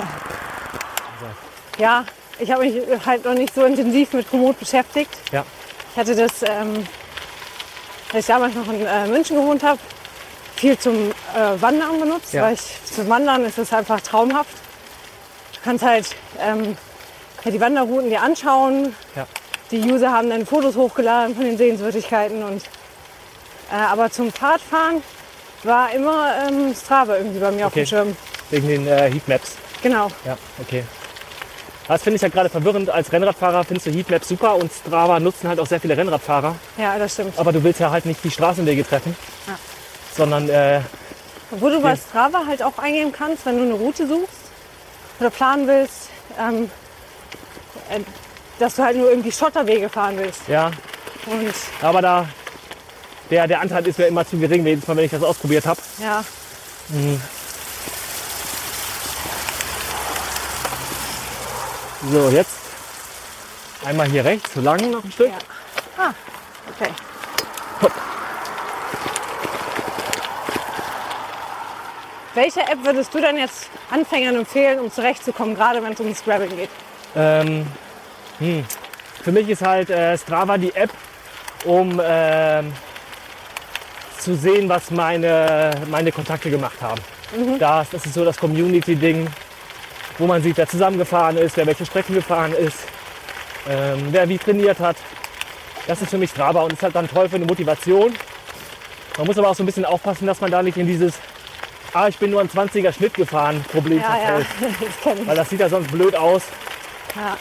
[1.78, 2.04] Ja,
[2.40, 5.12] ich habe mich halt noch nicht so intensiv mit Komoot beschäftigt.
[5.32, 5.46] ja,
[5.94, 6.86] Ich hatte das, ähm,
[8.12, 9.80] als ich damals noch in äh, München gewohnt habe,
[10.56, 12.42] viel zum äh, Wandern benutzt, Ja.
[12.44, 14.50] weil ich zum Wandern ist es einfach traumhaft.
[15.54, 16.08] Du kannst halt
[16.40, 16.76] ähm,
[17.46, 18.96] die Wanderrouten dir anschauen.
[19.16, 19.28] Ja.
[19.72, 22.64] Die User haben dann Fotos hochgeladen von den Sehenswürdigkeiten und
[23.72, 25.04] äh, aber zum Fahrradfahren
[25.64, 27.84] war immer ähm, Strava irgendwie bei mir auf Okay.
[27.84, 28.18] dem Schirm.
[28.52, 29.54] Wegen den äh, Heatmaps.
[29.82, 30.08] Genau.
[30.26, 30.84] Ja, okay.
[31.88, 32.90] Das finde ich ja gerade verwirrend.
[32.90, 36.56] Als Rennradfahrer findest du Heatmaps super und Strava nutzen halt auch sehr viele Rennradfahrer.
[36.78, 37.38] Ja, das stimmt.
[37.40, 39.16] Aber du willst ja halt nicht die Straßenwege treffen,
[39.48, 39.54] Ja.
[40.16, 40.82] sondern äh,
[41.52, 41.96] Wo du bei.
[41.96, 44.30] Strava halt auch eingeben kannst, wenn du eine Route suchst
[45.20, 46.10] oder planen willst,
[46.40, 46.70] ähm,
[47.90, 48.00] äh,
[48.60, 50.42] dass du halt nur irgendwie Schotterwege fahren willst.
[50.48, 50.68] ja,
[51.26, 52.28] Und aber da
[53.32, 55.80] der, der Anteil ist mir immer zu gering, jedes Mal, wenn ich das ausprobiert habe.
[56.00, 56.24] ja,
[62.02, 62.56] So, jetzt
[63.86, 65.28] einmal hier rechts, so lang noch ein Stück.
[65.28, 65.38] Ja.
[65.98, 66.14] ah,
[66.74, 66.92] okay.
[67.82, 67.92] Hopp.
[72.36, 76.56] Welche App würdest du denn jetzt Anfängern empfehlen, um zurechtzukommen, gerade wenn es ums Scrabbling
[76.56, 76.70] geht?
[77.18, 77.68] Ähm,
[78.40, 78.66] hm.
[79.22, 80.92] Für mich ist halt äh, Strava die App,
[81.66, 82.72] um ähm,
[84.18, 87.02] zu sehen, was meine, meine Kontakte gemacht haben.
[87.60, 89.28] Das, das ist so das Community-Ding,
[90.20, 92.78] wo man sieht, wer zusammengefahren ist, wer welche Strecken gefahren ist,
[93.68, 94.98] ähm, wer wie trainiert hat.
[95.88, 98.14] Das ist für mich Strava und ist halt dann toll für eine Motivation.
[99.18, 101.16] Man muss aber auch so ein bisschen aufpassen, dass man da nicht in dieses
[101.92, 104.48] Ah, ich bin nur ein 20er Schnitt gefahren, Problem Ja, ja, verfällt.
[105.04, 105.28] das ich.
[105.28, 106.44] Weil das sieht ja sonst blöd aus.
[107.16, 107.36] Ja.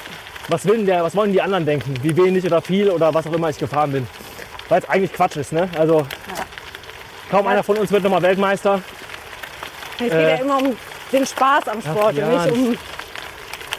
[0.48, 1.94] Was, will der, was wollen die anderen denken?
[2.02, 4.06] Wie wenig oder viel oder was auch immer ich gefahren bin.
[4.70, 5.68] Weil es eigentlich Quatsch ist, ne?
[5.78, 6.06] Also
[7.30, 8.80] kaum einer von uns wird nochmal Weltmeister.
[9.92, 10.76] Es geht Äh, ja immer um
[11.12, 12.78] den Spaß am Sport ja, und nicht um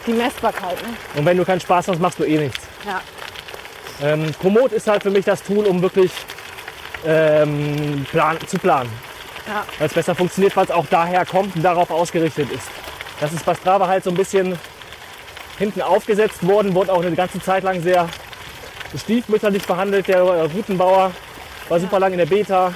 [0.06, 0.82] die Messbarkeit.
[0.82, 0.88] Ne?
[1.16, 2.60] Und wenn du keinen Spaß hast, machst du eh nichts.
[2.86, 3.00] Ja.
[4.02, 6.10] Ähm, Komoot ist halt für mich das Tool, um wirklich
[7.06, 8.90] ähm, plan zu planen.
[9.46, 9.64] Ja.
[9.78, 12.68] Weil es besser funktioniert, weil es auch daher kommt und darauf ausgerichtet ist.
[13.20, 14.58] Das ist bei Strava halt so ein bisschen
[15.58, 18.08] hinten aufgesetzt worden, wurde auch eine ganze Zeit lang sehr
[18.98, 20.08] stiefmütterlich behandelt.
[20.08, 21.12] Der Routenbauer
[21.68, 22.72] war super lang in der Beta.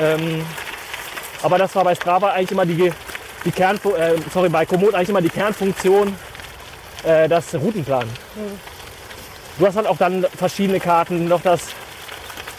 [0.00, 0.44] Ähm,
[1.42, 2.92] aber das war bei Strava eigentlich immer die,
[3.44, 6.14] die Kern, äh, sorry, bei Komoot eigentlich immer die Kernfunktion,
[7.04, 8.08] äh, das Routenplan.
[9.58, 11.60] Du hast halt auch dann verschiedene Karten, noch das,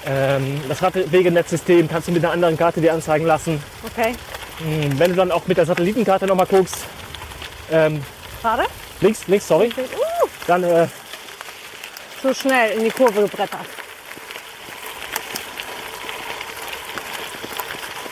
[0.05, 3.63] ähm, das Radwegenetzsystem kannst du mit einer anderen Karte dir anzeigen lassen.
[3.85, 4.15] Okay.
[4.59, 6.77] Hm, Wenn du dann auch mit der Satellitenkarte noch mal guckst,
[7.71, 8.03] ähm,
[8.41, 8.63] Gerade?
[9.01, 10.87] links, links, sorry, Uh, dann äh,
[12.21, 13.65] so schnell in die Kurve gebrettert.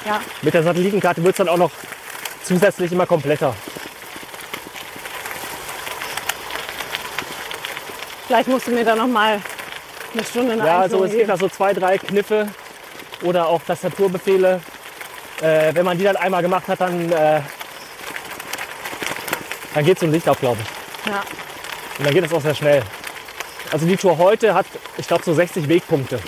[0.05, 1.71] Ja, mit der Satellitenkarte wird es dann auch noch
[2.47, 3.53] zusätzlich immer kompletter.
[8.27, 9.41] vielleicht musst du mir da noch mal
[10.13, 12.47] eine Stunde eine Ja, also es gibt da so zwei, drei Kniffe
[13.23, 14.61] oder auch Tastaturbefehle.
[15.41, 17.41] Äh, wenn man die dann einmal gemacht hat, dann, äh,
[19.73, 21.11] dann geht so ein Licht auf, glaube ich.
[21.11, 21.21] Ja.
[21.97, 22.83] Und dann geht es auch sehr schnell.
[23.71, 24.65] Also die Tour heute hat,
[24.97, 26.19] ich glaube, so 60 Wegpunkte.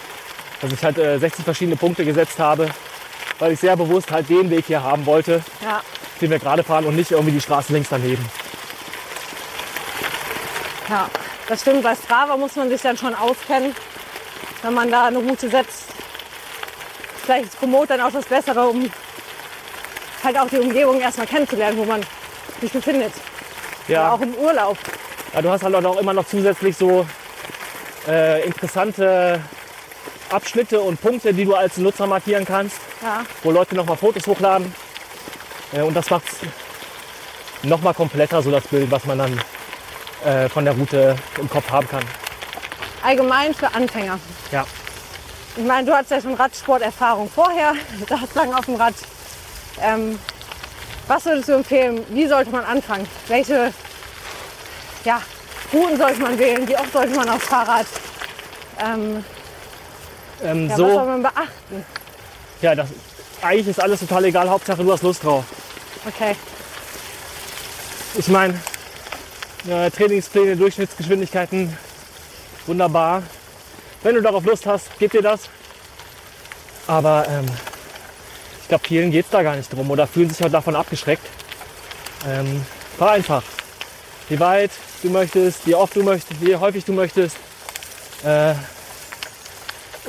[0.62, 2.70] Also ich halt äh, 60 verschiedene Punkte gesetzt habe,
[3.40, 5.82] weil ich sehr bewusst halt den Weg hier haben wollte, ja,
[6.22, 8.26] den wir gerade fahren und nicht irgendwie die Straße links daneben.
[10.90, 11.10] ja.
[11.48, 13.76] Das stimmt, bei Strava muss man sich dann schon auskennen,
[14.62, 15.86] wenn man da eine Route setzt.
[17.24, 18.88] Vielleicht ist Komoot dann auch das Bessere, um
[20.24, 22.02] halt auch die Umgebung erstmal kennenzulernen, wo man
[22.62, 23.14] sich befindet.
[23.88, 24.78] Ja, Auch im Urlaub.
[25.34, 27.08] ja du hast halt auch immer noch zusätzlich so
[28.08, 29.42] äh, interessante
[30.30, 34.28] Abschnitte und Punkte, die du als Nutzer markieren kannst, Ja, wo Leute noch mal Fotos
[34.28, 34.72] hochladen.
[35.74, 36.24] Äh, und das macht
[37.64, 39.42] nochmal kompletter so das Bild, was man dann
[40.26, 42.04] äh, von der Route im Kopf haben kann.
[43.04, 44.20] Allgemein für Anfänger.
[44.52, 44.66] Ja.
[45.56, 47.74] Ich meine, du hattest ja schon Radsporterfahrung vorher,
[48.08, 48.94] du hast lange auf dem Rad.
[49.82, 50.20] Ähm,
[51.08, 52.04] was würdest du empfehlen?
[52.10, 53.08] Wie sollte man anfangen?
[53.28, 53.74] Welche
[55.06, 55.22] ja,
[55.74, 56.68] Routen sollte man wählen?
[56.68, 57.86] Wie oft sollte man aufs Fahrrad?
[58.80, 59.24] Ähm,
[60.44, 61.86] Ähm, ja, was so, soll man beachten?
[62.62, 62.90] ja, das,
[63.41, 65.45] eigentlich ist alles total egal, Hauptsache du hast Lust drauf.
[66.06, 66.36] Okay.
[68.15, 68.60] Ich meine,
[69.67, 71.78] äh, Trainingspläne, Durchschnittsgeschwindigkeiten,
[72.65, 73.23] wunderbar.
[74.04, 75.49] Wenn du darauf Lust hast, gib dir das.
[76.88, 77.45] Aber ähm,
[78.62, 81.25] ich glaube, vielen geht es da gar nicht drum oder fühlen sich auch davon abgeschreckt.
[82.28, 82.65] Ähm,
[82.97, 83.43] fahr einfach.
[84.30, 84.71] Wie weit
[85.02, 87.38] du möchtest, wie oft du möchtest, wie häufig du möchtest.
[88.23, 88.54] Äh,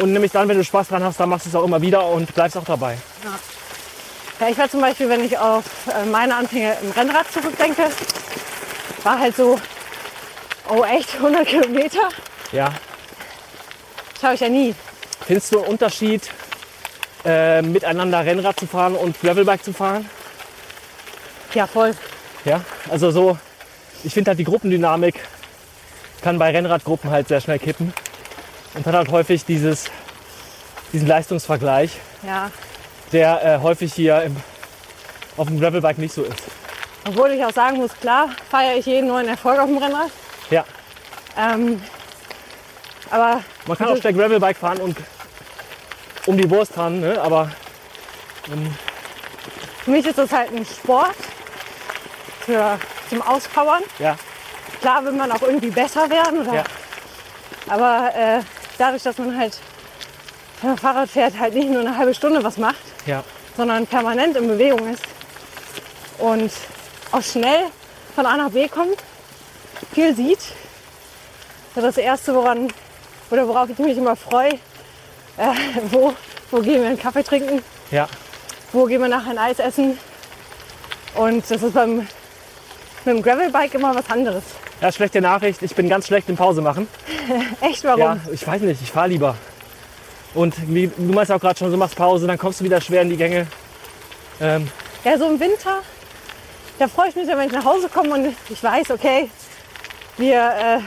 [0.01, 2.07] und nämlich dann, wenn du Spaß dran hast, dann machst du es auch immer wieder
[2.07, 2.97] und bleibst auch dabei.
[4.41, 7.83] Ja, ich war zum Beispiel, wenn ich auf äh, meine Anfänge im Rennrad zurückdenke,
[9.03, 9.59] war halt so,
[10.69, 12.09] oh echt, 100 Kilometer?
[12.53, 12.73] Ja.
[14.21, 14.75] Schau ich ja nie.
[15.27, 16.31] Findest du einen Unterschied,
[17.25, 20.09] äh, miteinander Rennrad zu fahren und Gravelbike zu fahren?
[21.53, 21.95] Ja, voll.
[22.45, 23.39] Ja, also so,
[24.03, 25.17] ich finde halt die Gruppendynamik
[26.23, 27.93] kann bei Rennradgruppen halt sehr schnell kippen
[28.75, 29.87] und hat halt häufig dieses,
[30.93, 32.51] diesen Leistungsvergleich, Ja.
[33.13, 34.37] der äh, häufig hier im,
[35.37, 36.39] auf dem Gravelbike nicht so ist.
[37.07, 40.11] Obwohl ich auch sagen muss, klar feiere ich jeden neuen Erfolg auf dem Rennrad.
[40.51, 40.65] Ja,
[41.37, 41.83] Ähm,
[43.11, 44.97] aber man kann auch schnell Gravelbike fahren und
[46.27, 47.21] um die Wurst fahren, ne?
[47.21, 47.51] aber
[49.85, 51.15] für mich ist das halt ein Sport
[52.45, 52.79] für,
[53.09, 53.83] zum Auspowern.
[53.99, 54.17] ja,
[54.81, 56.41] Klar will man auch irgendwie besser werden.
[56.41, 56.65] Oder, ja,
[57.69, 58.41] Aber äh,
[58.81, 59.59] dadurch, dass man halt,
[60.61, 63.23] wenn man Fahrrad fährt, halt nicht nur eine halbe Stunde was macht, ja,
[63.57, 65.03] sondern permanent in Bewegung ist
[66.19, 66.51] und
[67.13, 67.67] auch schnell
[68.15, 68.97] von A nach B kommt,
[69.93, 70.41] viel sieht.
[71.75, 72.69] Das ist das Erste, woran
[73.31, 74.55] oder worauf ich mich immer freue.
[75.37, 75.55] Äh,
[75.91, 76.15] wo,
[76.51, 77.63] wo gehen wir einen Kaffee trinken?
[77.91, 78.09] ja.
[78.73, 79.99] Wo gehen wir nachher ein Eis essen?
[81.17, 82.09] Und das ist beim, mit
[83.05, 84.45] dem Gravelbike immer was anderes.
[84.81, 86.89] Ja, schlechte Nachricht, ich bin ganz schlecht im Pause machen.
[87.61, 88.01] Echt, warum?
[88.01, 89.37] Ja, ich weiß nicht, ich fahre lieber.
[90.35, 93.03] Und wie, du meinst auch gerade schon, du machst Pause, dann kommst du wieder schwer
[93.03, 93.47] in die Gänge.
[94.41, 94.69] Ähm,
[95.05, 95.81] Ja, so im Winter,
[96.79, 99.29] da freue ich mich, wenn ich nach Hause komme und ich weiß, okay,
[100.17, 100.79] wir äh,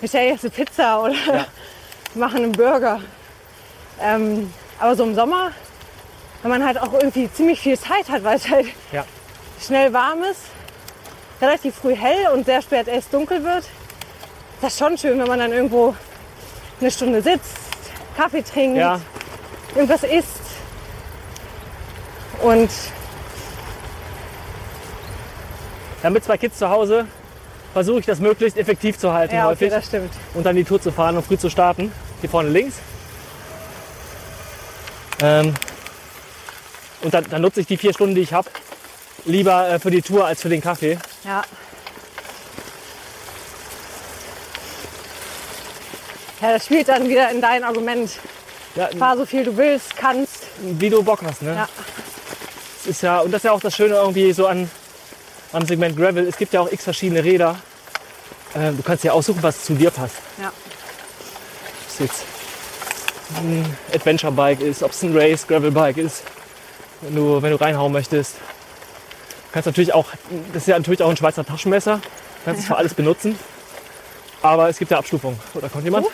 [0.00, 1.14] bestellen jetzt eine Pizza oder
[2.14, 3.00] machen einen Burger.
[4.02, 5.52] Ähm, aber so im Sommer,
[6.42, 9.04] wenn man halt auch irgendwie ziemlich viel Zeit hat, weil es halt ja,
[9.64, 10.40] schnell warm ist,
[11.40, 13.64] relativ früh hell und sehr spät erst dunkel wird,
[14.60, 15.94] das ist schon schön, wenn man dann irgendwo
[16.80, 17.56] eine Stunde sitzt,
[18.16, 19.00] Kaffee trinkt, ja,
[19.74, 20.40] irgendwas isst.
[22.42, 22.70] Und
[26.02, 27.06] ja, mit zwei Kids zu Hause
[27.72, 30.12] versuche ich das möglichst effektiv zu halten ja, okay, häufig das stimmt.
[30.34, 31.92] und dann die Tour zu fahren und früh zu starten.
[32.20, 32.76] Hier vorne links.
[35.22, 35.54] Ähm,
[37.02, 38.48] und dann, dann nutze ich die vier Stunden, die ich habe,
[39.24, 40.98] lieber äh, für die Tour als für den Kaffee.
[41.24, 41.42] Ja.
[46.40, 48.10] Ja, das spielt dann wieder in dein Argument.
[48.74, 50.46] Ja, Fahr so viel du willst, kannst.
[50.62, 51.42] wie du Bock hast.
[51.42, 51.54] Ne?
[51.54, 51.68] Ja.
[52.80, 54.70] Es ist ja, und das ist ja auch das Schöne irgendwie so an,
[55.52, 56.26] am Segment Gravel.
[56.26, 57.56] Es gibt ja auch x verschiedene Räder.
[58.54, 60.16] Ähm, du kannst ja aussuchen, was zu dir passt.
[60.40, 60.48] Ja.
[60.48, 60.54] Ob
[61.88, 62.24] es jetzt
[63.36, 66.22] ein Adventure Bike ist, ob es ein Race Gravel Bike ist,
[67.02, 68.36] wenn du, wenn du reinhauen möchtest.
[69.52, 70.06] Kannst natürlich auch,
[70.52, 71.96] das ist ja natürlich auch ein Schweizer Taschenmesser.
[71.96, 73.38] Du kannst es für alles benutzen.
[74.42, 75.38] Aber es gibt ja Abstufungen.
[75.54, 76.06] Oder kommt jemand?
[76.06, 76.10] Oh.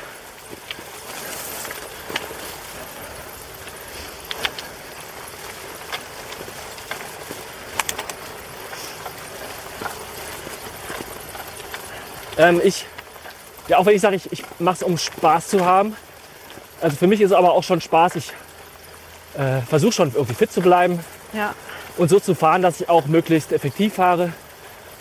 [12.39, 12.85] Ähm, ich,
[13.69, 15.97] ja, auch wenn ich sage, ich, ich mache es, um Spaß zu haben.
[16.81, 18.17] Also für mich ist es aber auch schon Spaß.
[18.17, 18.33] Ich
[19.39, 21.01] äh, versuche schon irgendwie fit zu bleiben
[21.33, 21.55] Ja.
[21.97, 24.33] Und so zu fahren, dass ich auch möglichst effektiv fahre.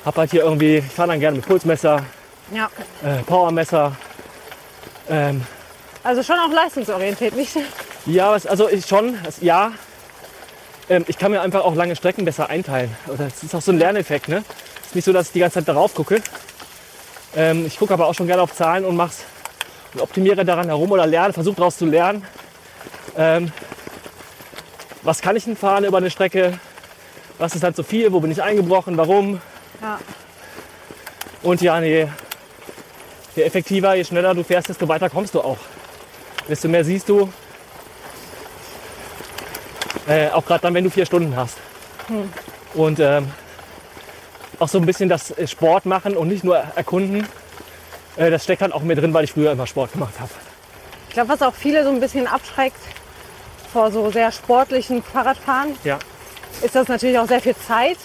[0.05, 2.03] Hab halt hier irgendwie, ich fahre dann gerne mit Pulsmesser,
[2.51, 2.69] Ja.
[3.03, 3.95] äh, Powermesser.
[5.09, 5.41] Ähm,
[6.03, 7.55] Also schon auch leistungsorientiert, nicht?
[8.05, 9.71] ja, also ich schon, ja.
[10.87, 12.95] Ähm, ich kann mir einfach auch lange Strecken besser einteilen.
[13.17, 14.27] Es ist auch so ein Lerneffekt.
[14.27, 14.43] Ne?
[14.81, 16.21] Es ist nicht so, dass ich die ganze Zeit darauf gucke.
[17.35, 19.23] Ähm, ich gucke aber auch schon gerne auf Zahlen und mach's
[19.95, 22.23] und optimiere daran herum oder lerne, versuche daraus zu lernen.
[23.17, 23.51] Ähm,
[25.01, 26.59] was kann ich denn fahren über eine Strecke?
[27.37, 28.11] Was ist halt zu viel?
[28.11, 28.97] Wo bin ich eingebrochen?
[28.97, 29.41] Warum?
[29.81, 29.99] Ja.
[31.43, 32.07] Und ja, nee,
[33.35, 35.57] je effektiver, je schneller du fährst, desto weiter kommst du auch.
[36.47, 37.31] Desto mehr siehst du.
[40.07, 41.57] Äh, auch gerade dann, wenn du vier Stunden hast.
[42.73, 43.31] Und ähm,
[44.59, 47.27] auch so ein bisschen das äh, Sport machen und nicht nur erkunden.
[48.15, 50.29] Äh, das steckt halt auch mit drin, weil ich früher immer Sport gemacht habe.
[51.07, 52.79] Ich glaube, was auch viele so ein bisschen abschreckt
[53.73, 55.99] vor so sehr sportlichen Fahrradfahren, Ja,
[56.61, 57.97] ist, dass es natürlich auch sehr viel Zeit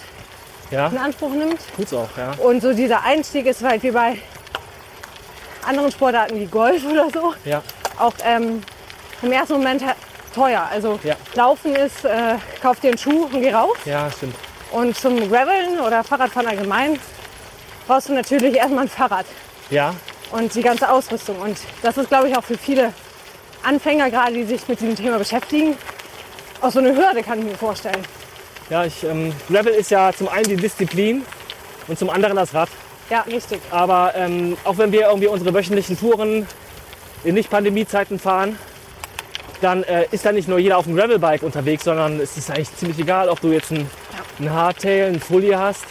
[0.69, 1.59] ja, in Anspruch nimmt.
[1.75, 2.31] tut's auch, ja.
[2.43, 4.17] Und so dieser Einstieg ist halt wie bei
[5.67, 7.61] anderen Sportarten wie Golf oder so Ja,
[7.99, 8.61] auch ähm,
[9.21, 9.83] im ersten Moment
[10.33, 10.67] teuer.
[10.71, 11.15] Also Ja.
[11.35, 13.77] Laufen ist, äh, kauf dir einen Schuh und geh raus.
[13.85, 14.35] ja, stimmt.
[14.71, 16.97] Und zum Graveln oder Fahrradfahren allgemein
[17.87, 19.25] brauchst du natürlich erstmal ein Fahrrad
[19.69, 19.93] Ja,
[20.31, 21.37] und die ganze Ausrüstung.
[21.41, 22.93] Und das ist, glaube ich, auch für viele
[23.63, 25.77] Anfänger gerade, die sich mit diesem Thema beschäftigen,
[26.61, 28.01] auch so eine Hürde, kann ich mir vorstellen.
[28.71, 31.23] Ja, ich, ähm, Gravel ist ja zum einen die Disziplin
[31.87, 32.69] und zum anderen das Rad.
[33.09, 33.59] Ja, richtig.
[33.69, 36.47] Aber ähm, auch wenn wir irgendwie unsere wöchentlichen Touren
[37.25, 38.57] in Nicht-Pandemie-Zeiten fahren,
[39.59, 42.73] dann äh, ist da nicht nur jeder auf dem Gravelbike unterwegs, sondern es ist eigentlich
[42.77, 43.89] ziemlich egal, ob du jetzt ein,
[44.39, 45.83] ein Hardtail, ein Fully hast,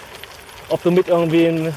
[0.71, 1.75] ob du mit irgendwie ein,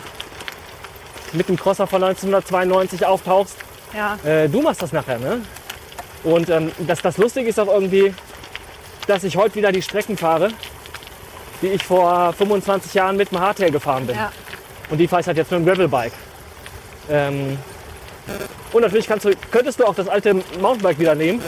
[1.34, 3.58] mit dem Crosser von 1992 auftauchst.
[3.94, 5.42] Ja, Äh, du machst das nachher, ne?
[6.24, 8.14] Und ähm, das, das Lustige ist auch irgendwie,
[9.08, 10.52] dass ich heute wieder die Strecken fahre,
[11.64, 14.16] die ich vor 25 Jahren mit dem Hardtail gefahren bin.
[14.16, 14.32] ja.
[14.90, 16.14] Und die fahre ich halt jetzt mit dem Gravelbike.
[17.10, 17.58] Ähm,
[18.72, 21.42] und natürlich kannst du, könntest du auch das alte Mountainbike wieder nehmen.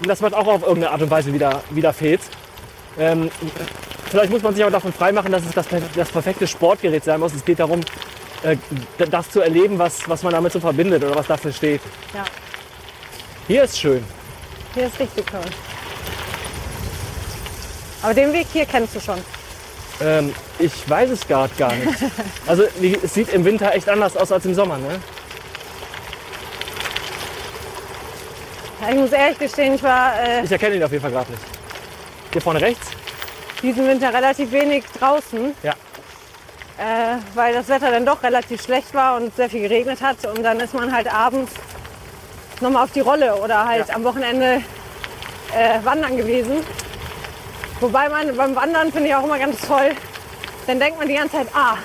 [0.00, 2.20] Und das wird auch auf irgendeine Art und Weise wieder, wieder fehlt.
[2.98, 3.30] Ähm,
[4.10, 7.34] vielleicht muss man sich aber davon freimachen, dass es das, das perfekte Sportgerät sein muss.
[7.34, 7.80] Es geht darum,
[8.42, 8.56] äh,
[9.10, 11.80] das zu erleben, was, was man damit so verbindet oder was dafür steht.
[12.14, 12.24] ja.
[13.48, 14.04] Hier ist schön.
[14.74, 15.40] Hier ist richtig toll.
[18.02, 19.18] Aber den Weg hier kennst du schon.
[20.00, 21.88] Ähm, ich weiß es gar, gar nicht.
[22.46, 22.64] Also
[23.02, 24.78] es sieht im Winter echt anders aus als im Sommer.
[24.78, 24.98] Ne?
[28.90, 31.42] Ich muss ehrlich gestehen, ich war äh, Ich erkenne ihn auf jeden Fall gerade nicht.
[32.32, 32.86] Hier vorne rechts?
[33.62, 35.72] diesen Winter relativ wenig draußen, Ja.
[36.78, 40.24] äh, weil das Wetter dann doch relativ schlecht war und sehr viel geregnet hat.
[40.24, 41.52] Und dann ist man halt abends
[42.62, 43.96] nochmal auf die Rolle oder halt Ja.
[43.96, 44.62] am Wochenende
[45.54, 46.64] äh, wandern gewesen.
[47.80, 49.92] Wobei man beim Wandern finde ich auch immer ganz toll,
[50.66, 51.76] dann denkt man die ganze Zeit, ah,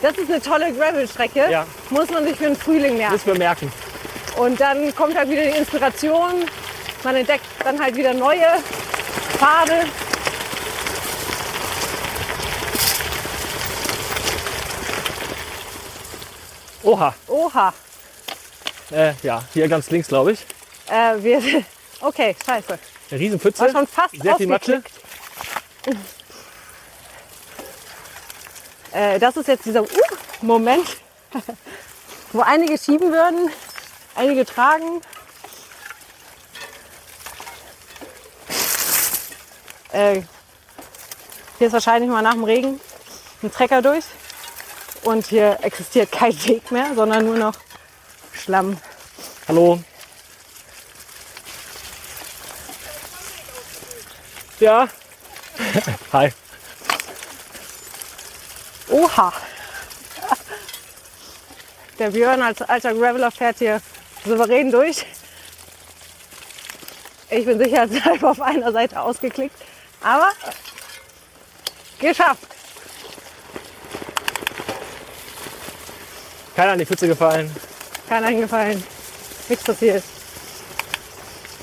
[0.00, 1.66] das ist eine tolle Gravelstrecke, Ja.
[1.90, 3.14] muss man sich für den Frühling merken.
[3.14, 3.72] Das bemerken.
[4.38, 6.46] Und dann kommt halt wieder die Inspiration.
[7.04, 8.46] Man entdeckt dann halt wieder neue
[9.36, 9.84] Pfade.
[16.82, 17.14] Oha.
[17.26, 17.74] Oha.
[18.90, 20.40] Äh, ja, hier ganz links, glaube ich.
[20.88, 21.40] Äh, wir,
[22.00, 22.78] okay, scheiße.
[23.10, 23.62] Eine Riesenpfütze.
[23.62, 24.82] War schon fast Sehr viel Matsche.
[28.92, 29.86] Äh, das ist jetzt dieser uh,
[30.40, 30.86] Moment,
[32.32, 33.50] wo einige schieben würden,
[34.14, 35.02] einige tragen.
[39.92, 40.22] Äh,
[41.58, 42.80] hier ist wahrscheinlich mal nach dem Regen
[43.42, 44.04] ein Trecker durch.
[45.04, 47.54] Und hier existiert kein Weg mehr, sondern nur noch
[48.32, 48.76] Schlamm.
[49.46, 49.80] Hallo.
[54.60, 54.88] Ja.
[56.12, 56.32] Hi.
[58.90, 59.32] Oha!
[61.98, 63.80] Der Björn als alter Graveler fährt hier
[64.24, 65.04] souverän durch.
[67.30, 69.56] Ich bin sicherheitshalber auf einer Seite ausgeklickt.
[70.00, 70.30] Aber
[71.98, 72.46] geschafft.
[76.54, 77.54] Keiner in die Pfütze gefallen.
[78.08, 78.82] Keiner hingefallen.
[79.48, 80.04] Nichts passiert.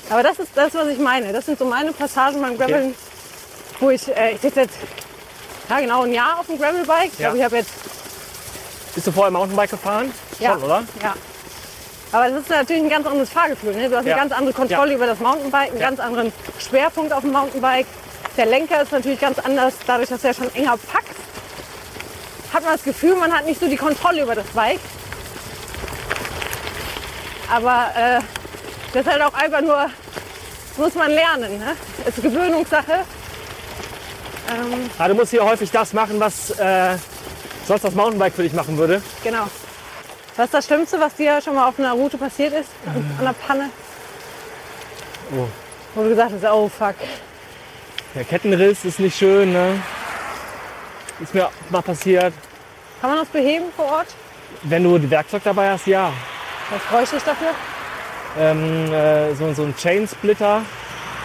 [0.08, 1.32] Aber das ist das, was ich meine.
[1.32, 2.94] Das sind so meine Passagen beim Graveln,
[3.80, 4.76] wo ich, äh, ich sitze jetzt
[5.68, 7.10] ja, genau ein Jahr auf dem Gravelbike.
[7.12, 7.26] Ich Ja.
[7.28, 7.70] glaube, ich habe jetzt
[8.94, 10.12] Bist du vorher Mountainbike gefahren?
[10.38, 10.52] Ja.
[10.54, 10.82] Schon, oder?
[11.02, 11.14] Ja.
[12.12, 13.74] Aber es ist natürlich ein ganz anderes Fahrgefühl.
[13.74, 13.90] Ne?
[13.90, 14.12] Du hast Ja.
[14.14, 14.96] eine ganz andere Kontrolle Ja.
[14.96, 17.86] über das Mountainbike, einen ganz anderen Schwerpunkt auf dem Mountainbike.
[18.38, 21.14] Der Lenker ist natürlich ganz anders, dadurch, dass er schon enger packt.
[22.54, 24.80] Hat man das Gefühl, man hat nicht so die Kontrolle über das Bike.
[27.52, 28.20] Aber äh,
[28.92, 29.90] das ist halt auch einfach nur,
[30.78, 31.58] muss man lernen.
[31.58, 31.76] Ne?
[32.06, 33.04] Es ist Gewöhnungssache.
[34.48, 36.96] Ähm, Ja, du musst hier häufig das machen, was äh,
[37.66, 39.02] sonst das Mountainbike für dich machen würde.
[39.22, 39.46] genau.
[40.36, 42.68] Was ist das Schlimmste, was dir schon mal auf einer Route passiert ist?
[42.84, 43.70] An einer Panne?
[45.32, 45.46] Oh.
[45.94, 46.94] Wo du gesagt hast, oh fuck.
[48.14, 49.80] Der Kettenriss ist nicht schön, ne?
[51.20, 52.34] Ist mir mal passiert.
[53.00, 54.08] Kann man das beheben vor Ort?
[54.64, 56.12] Wenn du die Werkzeug dabei hast, ja.
[56.70, 57.48] Was bräuchte ich dafür?
[58.38, 60.60] Ähm, äh, so, so ein Chainsplitter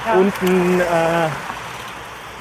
[0.06, 0.14] Ja.
[0.14, 1.28] und ein, äh,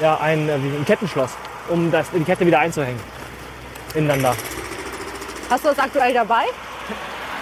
[0.00, 1.30] ja, ein, äh, ein Kettenschloss,
[1.68, 3.00] um das, die Kette wieder einzuhängen.
[3.94, 4.34] Ineinander.
[5.50, 6.44] Hast du das aktuell dabei?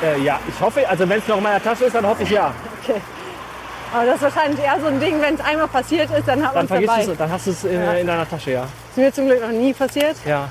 [0.02, 2.30] Äh, ja, ich hoffe, also wenn es noch in meiner Tasche ist, dann hoffe ich
[2.30, 2.52] ja.
[2.82, 3.00] Okay.
[3.92, 6.54] Aber das ist wahrscheinlich eher so ein Ding, wenn es einmal passiert ist, dann hat
[6.54, 7.02] man es dabei.
[7.02, 7.92] es, dann hast du es in, Ja.
[7.94, 8.62] in deiner Tasche, ja.
[8.90, 10.16] Ist mir zum Glück noch nie passiert.
[10.26, 10.48] Ja.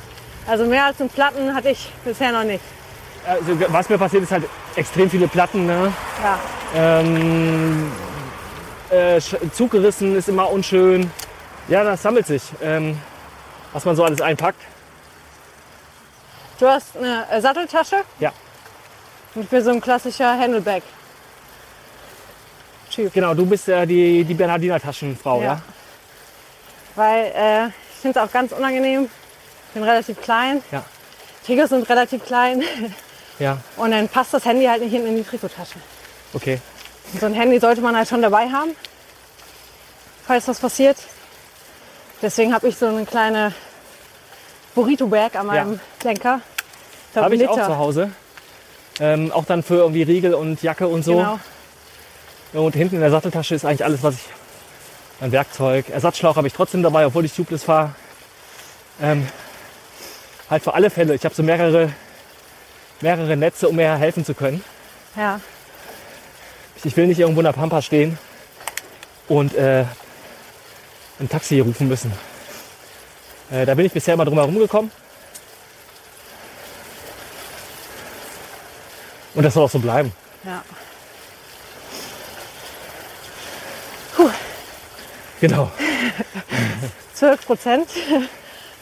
[0.47, 2.63] Also mehr als einen Platten hatte ich bisher noch nicht.
[3.27, 4.45] Also, was mir passiert, ist halt
[4.75, 5.65] extrem viele Platten.
[5.67, 5.91] Ne?
[6.23, 6.39] Ja.
[6.75, 7.91] Ähm,
[8.89, 11.11] äh, Sch- Zug gerissen ist immer unschön.
[11.67, 12.97] Ja, das sammelt sich, ähm,
[13.73, 14.61] was man so alles einpackt.
[16.59, 18.31] Du hast eine äh, Satteltasche Ja,
[19.35, 20.83] und ich bin so ein klassischer Handleback.
[22.89, 23.13] Typ.
[23.13, 23.33] genau.
[23.35, 25.45] Du bist ja die, die Bernhardiner Taschenfrau, ja?
[25.45, 25.61] Ja.
[26.95, 29.07] Weil äh, ich finde es auch ganz unangenehm.
[29.67, 30.63] Ich bin relativ klein.
[30.71, 30.83] Ja.
[31.45, 32.63] Tigers sind relativ klein.
[33.39, 35.75] Ja, Und dann passt das Handy halt nicht hinten in die Trikottasche.
[36.33, 36.59] okay.
[37.13, 38.71] Und so ein Handy sollte man halt schon dabei haben,
[40.25, 40.97] falls was passiert.
[42.21, 43.53] Deswegen habe ich so eine kleine
[44.75, 46.41] Burrito-Bag an meinem Lenker.
[47.13, 48.11] Da Habe ich auch zu Hause.
[48.99, 51.17] Ähm, auch dann für irgendwie Riegel und Jacke und so.
[51.17, 51.39] Genau.
[52.65, 54.21] Und hinten in der Satteltasche ist eigentlich alles, was ich
[55.21, 55.89] an Werkzeug.
[55.89, 57.93] Ersatzschlauch habe ich trotzdem dabei, obwohl ich tubeless fahre.
[59.01, 59.27] Ähm,
[60.49, 61.13] halt für alle Fälle.
[61.13, 61.91] Ich habe so mehrere,
[63.01, 64.63] mehrere Netze, um mir helfen zu können.
[65.15, 65.39] Ja.
[66.83, 68.17] Ich will nicht irgendwo in der Pampa stehen
[69.27, 69.85] und äh,
[71.19, 72.11] ein Taxi rufen müssen.
[73.51, 74.91] Äh, da bin ich bisher immer drum herum gekommen.
[79.33, 80.11] Und das soll auch so bleiben.
[80.43, 80.63] ja.
[85.39, 85.71] Genau.
[87.13, 87.89] 12 Prozent.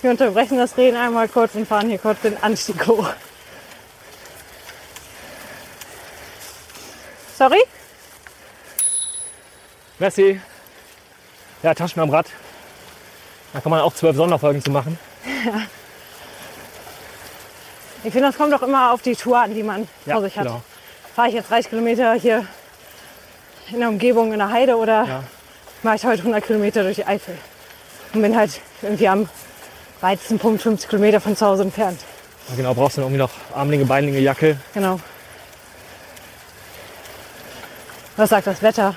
[0.02, 3.10] Wir unterbrechen das Reden einmal kurz und fahren hier kurz den Anstieg hoch.
[7.38, 7.62] Sorry?
[10.00, 10.40] Merci.
[11.66, 12.28] Ja, Taschen am Rad.
[13.52, 15.00] Da kann man auch zwölf Sonderfolgen zu machen.
[18.04, 20.38] Ich finde, das kommt auch immer auf die Tour an, die man Ja, vor sich
[20.38, 20.46] hat.
[20.46, 20.62] genau.
[21.16, 22.46] Fahre ich jetzt 30 Kilometer hier
[23.72, 25.24] in der Umgebung in der Heide oder Ja.
[25.82, 27.36] mache ich heute 100 Kilometer durch die Eifel
[28.14, 29.28] und bin halt irgendwie am
[30.02, 32.00] weitesten Punkt 50 Kilometer von zu Hause entfernt.
[32.50, 34.60] Ja, genau, brauchst du dann irgendwie noch Armlinge, Beinlinge, Jacke.
[34.76, 35.00] Genau.
[38.18, 38.94] Was sagt das Wetter?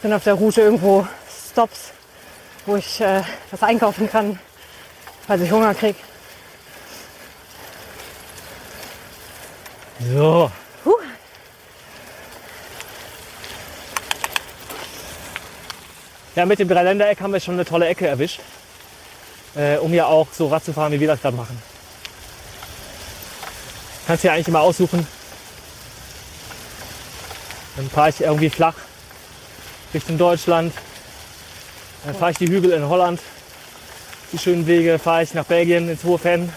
[0.00, 1.06] Bin auf der Route irgendwo
[1.50, 1.90] Stops,
[2.66, 4.38] wo ich äh, was einkaufen kann,
[5.26, 5.98] falls ich Hunger kriege.
[10.00, 10.52] So.
[10.84, 10.94] Huh.
[16.36, 18.40] Ja, mit dem Dreiländereck haben wir schon eine tolle Ecke erwischt.
[19.56, 21.60] Äh, um ja auch so Rad zu fahren, wie wir das gerade machen.
[24.06, 25.04] Kannst ja eigentlich immer aussuchen.
[27.74, 28.74] Dann fahre ich irgendwie flach
[29.94, 30.72] Richtung Deutschland.
[32.04, 33.20] Dann fahre ich die Hügel in Holland.
[34.32, 36.52] Die schönen Wege fahre ich nach Belgien ins Hohe Fenn.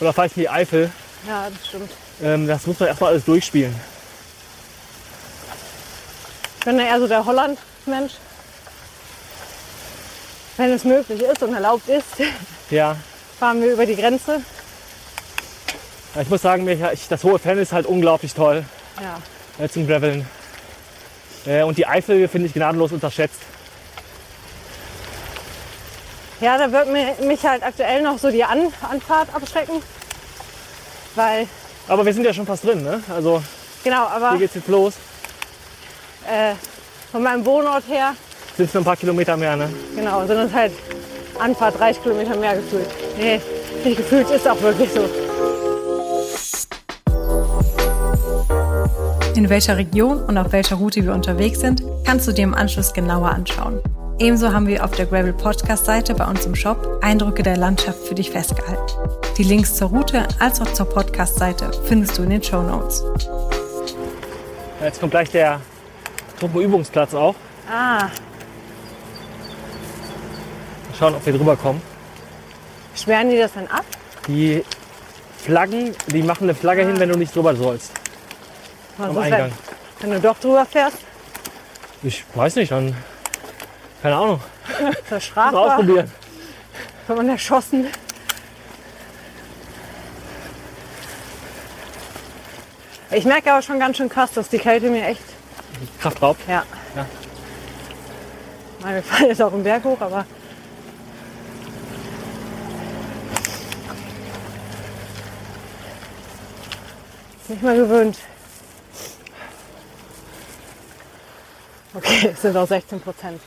[0.00, 0.90] Oder fahre ich in die Eifel.
[1.26, 1.90] Ja, das stimmt.
[2.22, 3.74] Ähm, das muss man erstmal alles durchspielen.
[6.58, 8.12] Ich bin ja eher so der Holland-Mensch.
[10.56, 12.04] Wenn es möglich ist und erlaubt ist,
[12.70, 12.96] Ja,
[13.38, 14.42] fahren wir über die Grenze.
[16.20, 18.64] ich muss sagen, ich, das Hohe Fenn ist halt unglaublich toll.
[19.00, 19.68] Ja.
[19.68, 20.26] zum Graveln.
[21.46, 23.40] Äh, und die Eifel finde ich gnadenlos unterschätzt.
[26.40, 26.88] Ja, da wird
[27.22, 29.82] mich halt aktuell noch so die An Anfahrt abschrecken.
[31.14, 31.46] Weil,
[31.88, 33.02] Aber wir sind ja schon fast drin, ne?
[33.12, 33.42] Also
[33.84, 34.94] genau, aber hier geht's jetzt los.
[36.30, 36.54] äh,
[37.12, 38.14] von meinem Wohnort her,
[38.56, 39.68] Sind es nur ein paar Kilometer mehr, ne?
[39.96, 40.72] genau, sind es halt
[41.38, 42.86] Anfahrt 30 Kilometer mehr gefühlt.
[43.18, 43.40] Nee,
[43.84, 45.08] nicht gefühlt, ist auch wirklich so.
[49.36, 52.92] In welcher Region und auf welcher Route wir unterwegs sind, kannst du dir im Anschluss
[52.92, 53.80] genauer anschauen.
[54.18, 58.00] Ebenso haben wir auf der Gravel Podcast Seite bei uns im Shop Eindrücke der Landschaft
[58.06, 58.82] für dich festgehalten.
[59.38, 63.02] Die Links zur Route als auch zur Podcast Seite findest du in den Show Notes.
[64.82, 65.60] Jetzt kommt gleich der
[66.38, 67.34] Truppenübungsplatz auch.
[67.70, 68.10] Ah, Mal
[70.98, 71.80] schauen, ob wir drüber kommen.
[72.94, 73.84] sperren die das dann ab?
[74.26, 74.62] Die
[75.38, 77.92] Flaggen, die machen eine Flagge hin, wenn du nicht drüber sollst.
[79.00, 79.52] Was Am ist, Eingang.
[80.00, 80.98] Wenn, wenn du doch drüber fährst,
[82.02, 82.94] Ich weiß nicht, dann.
[84.02, 84.40] Keine Ahnung.
[84.90, 86.10] ist das Mal strafbar, ausprobieren.
[87.06, 87.86] wird man erschossen.
[93.10, 95.22] Ich merke aber schon ganz schön krass, dass die Kälte mir echt,
[96.00, 96.40] Kraft raubt.
[96.48, 96.62] ja.
[96.94, 97.06] Ja.
[98.82, 100.24] Meine, wir fahren jetzt auch einen Berg hoch, aber
[107.48, 108.16] nicht mal gewöhnt.
[111.94, 113.40] Okay, es sind auch 16 Prozent.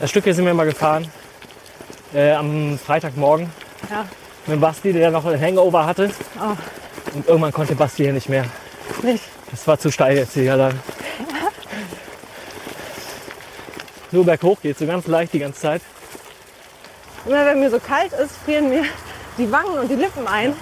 [0.00, 1.10] Das Stück hier sind wir mal gefahren.
[2.14, 3.50] Äh, am Freitagmorgen
[3.90, 4.06] Ja,
[4.46, 6.10] mit Basti, der noch einen Hangover hatte.
[6.40, 6.56] oh,
[7.14, 8.44] Und irgendwann konnte Basti hier nicht mehr.
[9.02, 9.24] nicht.
[9.50, 10.78] Das war zu steil jetzt hier dann.
[14.10, 15.82] nur berghoch geht, so ganz leicht die ganze Zeit.
[17.26, 18.84] Immer wenn mir so kalt ist, frieren mir
[19.36, 20.54] die Wangen und die Lippen ein.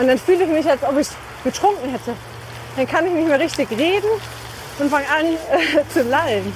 [0.00, 1.08] Und dann fühle ich mich, als ob ich
[1.44, 2.16] getrunken hätte.
[2.74, 4.08] Dann kann ich nicht mehr richtig reden
[4.78, 6.54] und fange an äh, zu lallen.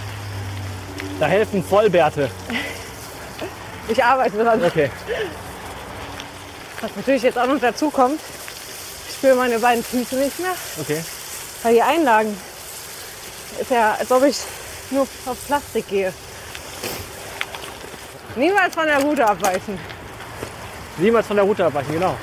[1.20, 2.30] Da helfen Vollbärte.
[3.88, 4.64] Ich arbeite dran.
[4.64, 4.90] Okay.
[6.80, 8.18] Was natürlich jetzt auch noch dazu kommt,
[9.08, 11.04] ich spüre meine beiden Füße nicht mehr, Okay.
[11.62, 12.34] weil die Einlagen
[13.60, 14.38] ist ja, als ob ich
[14.90, 16.14] nur auf Plastik gehe.
[18.36, 19.78] Niemals von der Route abweichen.
[20.96, 22.16] Niemals von der Route abweichen, genau.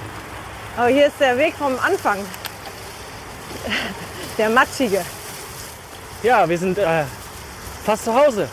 [0.78, 2.20] Aber hier ist der Weg vom Anfang.
[4.38, 5.04] Der matschige.
[6.24, 7.04] Ja, wir sind äh,
[7.86, 8.48] fast zu Hause.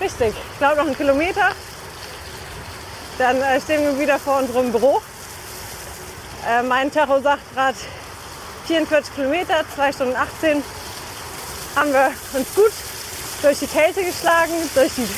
[0.00, 0.34] Richtig.
[0.52, 1.50] Ich glaube noch einen Kilometer.
[3.18, 5.00] Dann äh, stehen wir wieder vor unserem Büro.
[6.48, 7.76] Äh, mein Tacho sagt gerade
[8.66, 10.62] 44 Kilometer, 2 Stunden 18.
[11.76, 12.72] Haben wir uns gut
[13.42, 15.08] durch die Kälte geschlagen, durch die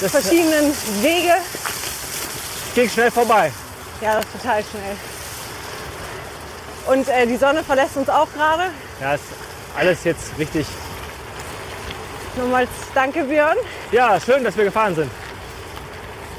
[0.00, 1.34] Das verschiedenen Wege.
[2.74, 3.52] ging schnell vorbei.
[4.00, 4.96] Ja, das ist total schnell.
[6.86, 8.64] Und äh, die Sonne verlässt uns auch gerade.
[9.00, 9.24] Ja, ist
[9.76, 10.66] alles jetzt richtig.
[12.36, 13.56] Nochmals danke, Björn.
[13.92, 15.10] Ja, schön, dass wir gefahren sind.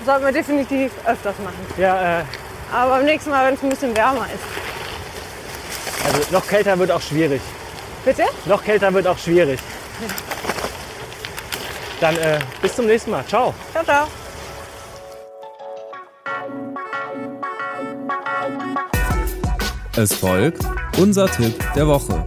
[0.05, 1.59] Sollten wir definitiv öfters machen.
[1.77, 2.23] Ja, äh,
[2.73, 6.05] Aber beim nächsten Mal, wenn es ein bisschen wärmer ist.
[6.05, 7.41] also noch kälter wird auch schwierig.
[8.03, 8.23] Bitte?
[8.45, 9.59] Noch kälter wird auch schwierig.
[11.99, 13.23] Dann äh, bis zum nächsten Mal.
[13.27, 13.53] Ciao.
[13.73, 14.07] Ciao, ciao.
[20.01, 20.63] Es folgt
[20.97, 22.25] unser Tipp der Woche.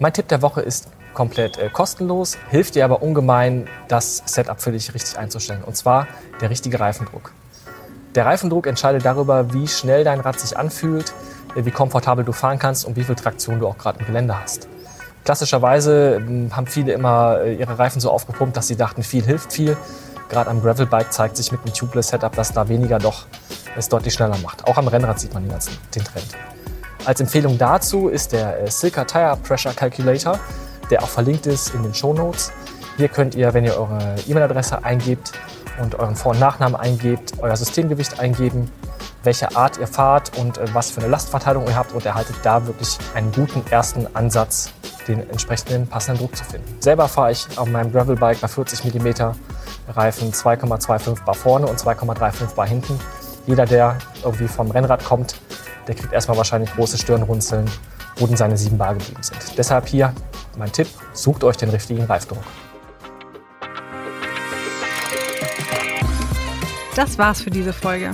[0.00, 4.72] Mein Tipp der Woche ist komplett äh, kostenlos, hilft dir aber ungemein, das Setup für
[4.72, 5.62] dich richtig einzustellen.
[5.62, 6.08] Und zwar
[6.40, 7.30] der richtige Reifendruck.
[8.16, 11.14] Der Reifendruck entscheidet darüber, wie schnell dein Rad sich anfühlt,
[11.54, 14.36] äh, wie komfortabel du fahren kannst und wie viel Traktion du auch gerade im Gelände
[14.36, 14.66] hast.
[15.24, 19.52] Klassischerweise ähm, haben viele immer äh, ihre Reifen so aufgepumpt, dass sie dachten, viel hilft
[19.52, 19.76] viel.
[20.28, 23.26] Gerade am Gravelbike zeigt sich mit dem Tubeless Setup, dass da weniger doch
[23.76, 24.66] es deutlich schneller macht.
[24.66, 26.28] Auch am Rennrad sieht man den, ganzen, den Trend.
[27.04, 30.38] Als Empfehlung dazu ist der äh, Silka Tire Pressure Calculator,
[30.90, 32.50] der auch verlinkt ist in den Show Notes.
[32.96, 35.32] Hier könnt ihr, wenn ihr eure E-Mail-Adresse eingebt
[35.82, 38.70] und euren Vor- und Nachnamen eingebt, euer Systemgewicht eingeben,
[39.22, 42.66] welche Art ihr fahrt und äh, was für eine Lastverteilung ihr habt und erhaltet da
[42.66, 44.72] wirklich einen guten ersten Ansatz,
[45.08, 46.76] den entsprechenden passenden Druck zu finden.
[46.80, 49.32] Selber fahre ich auf meinem Gravelbike bei 40 mm
[49.88, 52.98] Reifen 2,25 bar vorne und 2,35 bar hinten.
[53.46, 55.36] Jeder, der irgendwie vom Rennrad kommt,
[55.86, 57.70] der kriegt erstmal wahrscheinlich große Stirnrunzeln,
[58.16, 59.58] wo denn seine 7 Bar geblieben sind.
[59.58, 60.14] Deshalb hier
[60.56, 62.42] mein Tipp, sucht euch den richtigen Reifdruck.
[66.94, 68.12] Das war's für diese Folge.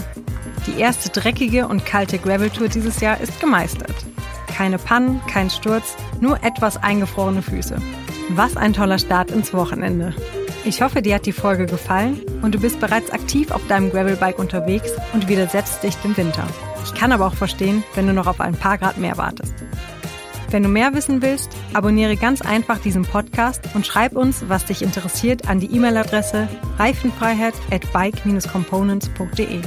[0.66, 3.94] Die erste dreckige und kalte Gravel-Tour dieses Jahr ist gemeistert.
[4.60, 7.80] Keine Pannen, kein Sturz, nur etwas eingefrorene Füße.
[8.28, 10.14] Was ein toller Start ins Wochenende.
[10.66, 14.38] Ich hoffe, dir hat die Folge gefallen und du bist bereits aktiv auf deinem Gravelbike
[14.38, 16.46] unterwegs und widersetzt dich dem Winter.
[16.84, 19.54] Ich kann aber auch verstehen, wenn du noch auf ein paar Grad mehr wartest.
[20.50, 24.82] Wenn du mehr wissen willst, abonniere ganz einfach diesen Podcast und schreib uns, was dich
[24.82, 29.60] interessiert, an die E-Mail-Adresse reifenfreiheit at bike-components.de.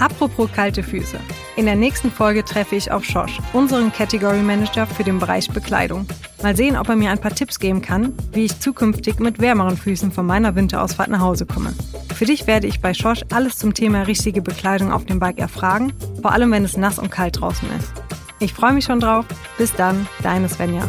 [0.00, 1.20] Apropos kalte Füße.
[1.56, 6.06] In der nächsten Folge treffe ich auf Josh, unseren Category Manager für den Bereich Bekleidung.
[6.42, 9.78] Mal sehen, ob er mir ein paar Tipps geben kann, wie ich zukünftig mit wärmeren
[9.78, 11.72] Füßen von meiner Winterausfahrt nach Hause komme.
[12.14, 15.94] Für dich werde ich bei Josh alles zum Thema richtige Bekleidung auf dem Bike erfragen,
[16.20, 17.90] vor allem wenn es nass und kalt draußen ist.
[18.38, 19.24] Ich freue mich schon drauf.
[19.56, 20.82] Bis dann, deine Svenja.